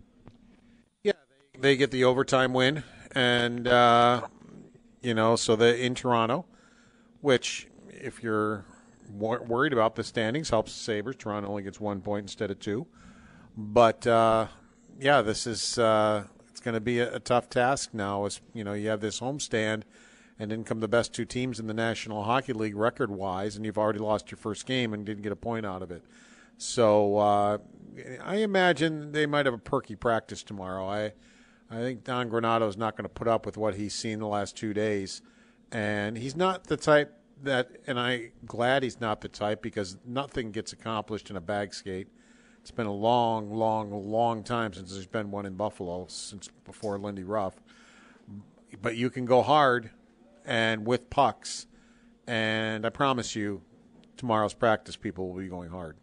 Yeah, 1.03 1.13
they, 1.53 1.59
they 1.59 1.77
get 1.77 1.91
the 1.91 2.05
overtime 2.05 2.53
win, 2.53 2.83
and 3.13 3.67
uh, 3.67 4.21
you 5.01 5.13
know, 5.13 5.35
so 5.35 5.55
the 5.55 5.77
in 5.83 5.95
Toronto, 5.95 6.45
which 7.21 7.67
if 7.89 8.23
you're 8.23 8.65
worried 9.11 9.73
about 9.73 9.95
the 9.95 10.03
standings, 10.03 10.49
helps 10.49 10.73
the 10.73 10.79
Sabres. 10.79 11.15
Toronto 11.17 11.49
only 11.49 11.63
gets 11.63 11.79
one 11.79 12.01
point 12.01 12.23
instead 12.23 12.51
of 12.51 12.59
two, 12.59 12.87
but 13.57 14.07
uh, 14.07 14.47
yeah, 14.99 15.21
this 15.21 15.45
is 15.45 15.77
uh, 15.77 16.23
it's 16.49 16.61
going 16.61 16.75
to 16.75 16.81
be 16.81 16.99
a, 16.99 17.15
a 17.15 17.19
tough 17.19 17.49
task 17.49 17.89
now. 17.93 18.25
As 18.25 18.39
you 18.53 18.63
know, 18.63 18.73
you 18.73 18.87
have 18.89 19.01
this 19.01 19.19
homestand 19.19 19.83
and 20.37 20.51
in 20.51 20.63
come 20.63 20.79
the 20.79 20.87
best 20.87 21.13
two 21.13 21.25
teams 21.25 21.59
in 21.59 21.67
the 21.67 21.73
National 21.73 22.23
Hockey 22.23 22.53
League 22.53 22.75
record 22.75 23.09
wise, 23.09 23.55
and 23.55 23.65
you've 23.65 23.77
already 23.77 23.99
lost 23.99 24.31
your 24.31 24.37
first 24.37 24.65
game 24.65 24.93
and 24.93 25.05
didn't 25.05 25.23
get 25.23 25.31
a 25.31 25.37
point 25.37 25.65
out 25.65 25.81
of 25.81 25.91
it. 25.91 26.03
So 26.57 27.17
uh, 27.17 27.57
I 28.23 28.37
imagine 28.37 29.11
they 29.11 29.25
might 29.25 29.45
have 29.45 29.53
a 29.53 29.59
perky 29.59 29.95
practice 29.95 30.43
tomorrow. 30.43 30.87
I 30.87 31.13
I 31.69 31.77
think 31.77 32.03
Don 32.03 32.29
Granato 32.29 32.67
is 32.67 32.77
not 32.77 32.95
going 32.95 33.05
to 33.05 33.09
put 33.09 33.27
up 33.27 33.45
with 33.45 33.57
what 33.57 33.75
he's 33.75 33.93
seen 33.95 34.19
the 34.19 34.27
last 34.27 34.55
two 34.55 34.73
days, 34.73 35.21
and 35.71 36.17
he's 36.17 36.35
not 36.35 36.65
the 36.65 36.77
type 36.77 37.13
that. 37.43 37.71
And 37.87 37.99
I'm 37.99 38.31
glad 38.45 38.83
he's 38.83 38.99
not 38.99 39.21
the 39.21 39.29
type 39.29 39.61
because 39.61 39.97
nothing 40.05 40.51
gets 40.51 40.73
accomplished 40.73 41.29
in 41.29 41.35
a 41.35 41.41
bag 41.41 41.73
skate. 41.73 42.07
It's 42.61 42.71
been 42.71 42.87
a 42.87 42.93
long, 42.93 43.51
long, 43.51 43.91
long 44.09 44.43
time 44.43 44.73
since 44.73 44.91
there's 44.91 45.05
been 45.05 45.29
one 45.29 45.45
in 45.45 45.53
Buffalo 45.53 46.07
since 46.09 46.49
before 46.65 46.97
Lindy 46.97 47.23
Ruff. 47.23 47.55
But 48.81 48.95
you 48.95 49.09
can 49.09 49.25
go 49.25 49.41
hard 49.41 49.91
and 50.45 50.85
with 50.85 51.09
pucks. 51.09 51.67
And 52.27 52.85
I 52.85 52.89
promise 52.89 53.35
you, 53.35 53.61
tomorrow's 54.17 54.53
practice, 54.53 54.95
people 54.95 55.29
will 55.29 55.39
be 55.39 55.47
going 55.47 55.69
hard. 55.69 55.97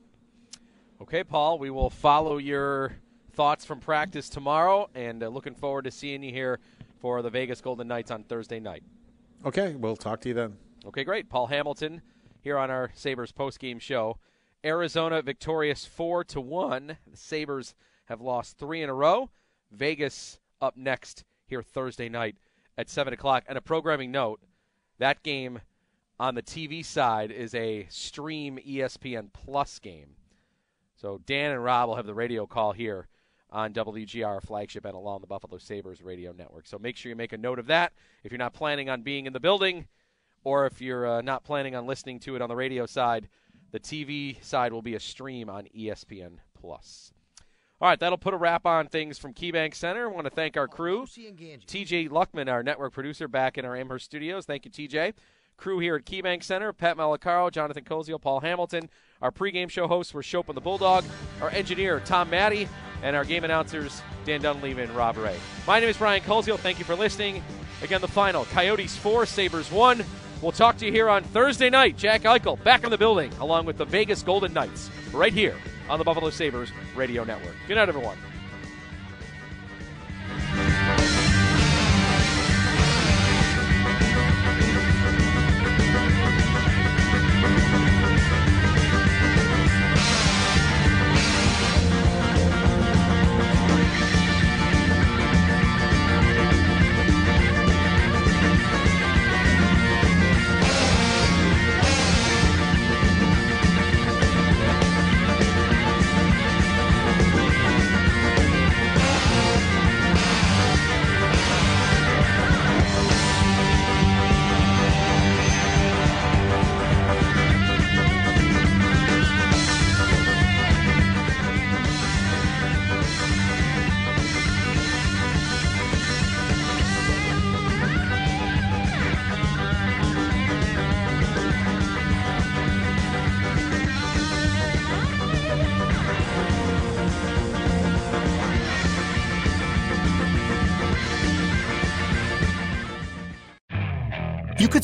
Okay, 1.00 1.24
Paul, 1.24 1.59
we 1.59 1.70
will 1.70 1.90
follow 1.90 2.38
your 2.38 2.92
thoughts 3.33 3.64
from 3.64 3.81
practice 3.81 4.28
tomorrow, 4.28 4.88
and 4.94 5.22
uh, 5.22 5.28
looking 5.28 5.55
forward 5.55 5.85
to 5.85 5.90
seeing 5.90 6.22
you 6.22 6.33
here 6.33 6.61
for 7.00 7.22
the 7.22 7.31
Vegas 7.31 7.61
Golden 7.61 7.88
Knights 7.88 8.11
on 8.11 8.22
Thursday 8.24 8.61
night. 8.61 8.85
Okay, 9.44 9.74
we'll 9.74 9.96
talk 9.96 10.20
to 10.20 10.28
you 10.28 10.35
then. 10.35 10.57
Okay, 10.87 11.02
great. 11.02 11.28
Paul 11.28 11.48
Hamilton 11.48 12.02
here 12.40 12.59
on 12.59 12.70
our 12.70 12.90
Sabres 12.94 13.33
postgame 13.33 13.81
show. 13.81 14.18
Arizona 14.64 15.22
victorious 15.22 15.85
4 15.85 16.24
to 16.24 16.40
1. 16.40 16.96
The 17.11 17.16
Sabres 17.16 17.74
have 18.05 18.20
lost 18.20 18.59
3 18.59 18.83
in 18.83 18.88
a 18.88 18.94
row. 18.94 19.31
Vegas 19.72 20.38
up 20.61 20.76
next 20.76 21.24
here 21.46 21.62
Thursday 21.62 22.09
night 22.09 22.37
at 22.76 22.88
7 22.88 23.12
o'clock. 23.12 23.44
And 23.48 23.58
a 23.58 23.61
programming 23.61 24.11
note 24.11 24.40
that 24.98 25.22
game 25.22 25.61
on 26.18 26.35
the 26.35 26.42
TV 26.42 26.85
side 26.85 27.30
is 27.30 27.54
a 27.54 27.87
stream 27.90 28.58
ESPN 28.66 29.32
Plus 29.32 29.78
game. 29.78 30.16
So 30.94 31.20
Dan 31.26 31.50
and 31.50 31.64
Rob 31.64 31.88
will 31.88 31.96
have 31.96 32.06
the 32.06 32.14
radio 32.14 32.46
call 32.46 32.72
here 32.72 33.08
on 33.50 33.74
WGR 33.74 34.40
flagship 34.42 34.85
and 34.85 34.94
along 34.94 35.20
the 35.20 35.26
Buffalo 35.26 35.58
Sabres 35.58 36.02
radio 36.02 36.32
network. 36.32 36.66
So 36.66 36.78
make 36.78 36.96
sure 36.96 37.11
you 37.11 37.16
make 37.16 37.32
a 37.32 37.38
note 37.38 37.58
of 37.58 37.66
that 37.66 37.92
if 38.24 38.32
you're 38.32 38.38
not 38.38 38.54
planning 38.54 38.88
on 38.88 39.02
being 39.02 39.26
in 39.26 39.32
the 39.32 39.40
building 39.40 39.87
or 40.44 40.66
if 40.66 40.80
you're 40.80 41.06
uh, 41.06 41.20
not 41.20 41.44
planning 41.44 41.74
on 41.74 41.87
listening 41.87 42.20
to 42.20 42.37
it 42.37 42.42
on 42.42 42.48
the 42.48 42.56
radio 42.56 42.87
side. 42.87 43.28
The 43.72 43.80
TV 43.80 44.42
side 44.44 44.72
will 44.72 44.82
be 44.82 44.94
a 44.94 45.00
stream 45.00 45.48
on 45.48 45.66
ESPN 45.76 46.38
Plus. 46.54 47.12
All 47.83 47.88
right, 47.88 47.99
that'll 47.99 48.16
put 48.16 48.33
a 48.33 48.37
wrap 48.37 48.64
on 48.64 48.87
things 48.87 49.18
from 49.18 49.35
KeyBank 49.35 49.75
Center. 49.75 50.05
I 50.05 50.12
want 50.12 50.25
to 50.27 50.31
thank 50.31 50.57
our 50.57 50.68
crew. 50.68 51.05
TJ 51.05 52.11
Luckman, 52.11 52.49
our 52.49 52.62
network 52.62 52.92
producer, 52.92 53.27
back 53.27 53.59
in 53.59 53.64
our 53.64 53.77
Amherst 53.77 54.05
studios. 54.05 54.47
Thank 54.47 54.64
you, 54.64 54.71
TJ. 54.71 55.14
Crew 55.57 55.81
here 55.81 55.97
at 55.97 56.05
KeyBank 56.05 56.45
Center, 56.45 56.73
Pat 56.73 56.97
Malacaro, 56.97 57.51
Jonathan 57.51 57.83
Cozio, 57.83 58.21
Paul 58.21 58.38
Hamilton. 58.38 58.88
Our 59.21 59.33
pregame 59.33 59.68
show 59.68 59.88
hosts 59.88 60.14
were 60.14 60.23
Chopin 60.23 60.55
the 60.55 60.61
Bulldog, 60.61 61.05
our 61.40 61.51
engineer, 61.51 61.99
Tom 61.99 62.31
Maddie, 62.31 62.68
and 63.03 63.16
our 63.16 63.25
game 63.25 63.42
announcers, 63.42 64.01
Dan 64.25 64.42
Dunleavy 64.42 64.83
and 64.83 64.95
Rob 64.95 65.16
Ray. 65.16 65.37
My 65.66 65.81
name 65.81 65.88
is 65.88 65.97
Brian 65.97 66.23
Koziol. 66.23 66.61
Thank 66.61 66.79
you 66.79 66.85
for 66.85 66.95
listening. 66.95 67.42
Again, 67.83 68.01
the 68.01 68.07
final 68.07 68.45
Coyotes 68.45 68.97
4, 68.97 69.27
Sabres 69.27 69.73
1. 69.73 70.05
We'll 70.40 70.53
talk 70.53 70.77
to 70.77 70.87
you 70.87 70.92
here 70.92 71.09
on 71.09 71.25
Thursday 71.25 71.68
night. 71.68 71.97
Jack 71.97 72.23
Eichel 72.23 72.62
back 72.62 72.85
in 72.85 72.90
the 72.90 72.99
building, 72.99 73.33
along 73.40 73.66
with 73.66 73.77
the 73.77 73.85
Vegas 73.85 74.23
Golden 74.23 74.53
Knights, 74.53 74.88
right 75.12 75.33
here 75.33 75.57
on 75.92 75.98
the 75.98 76.05
Buffalo 76.05 76.31
Sabres 76.31 76.72
Radio 76.96 77.22
Network. 77.22 77.55
Good 77.68 77.74
night, 77.74 77.90
everyone. 77.90 78.16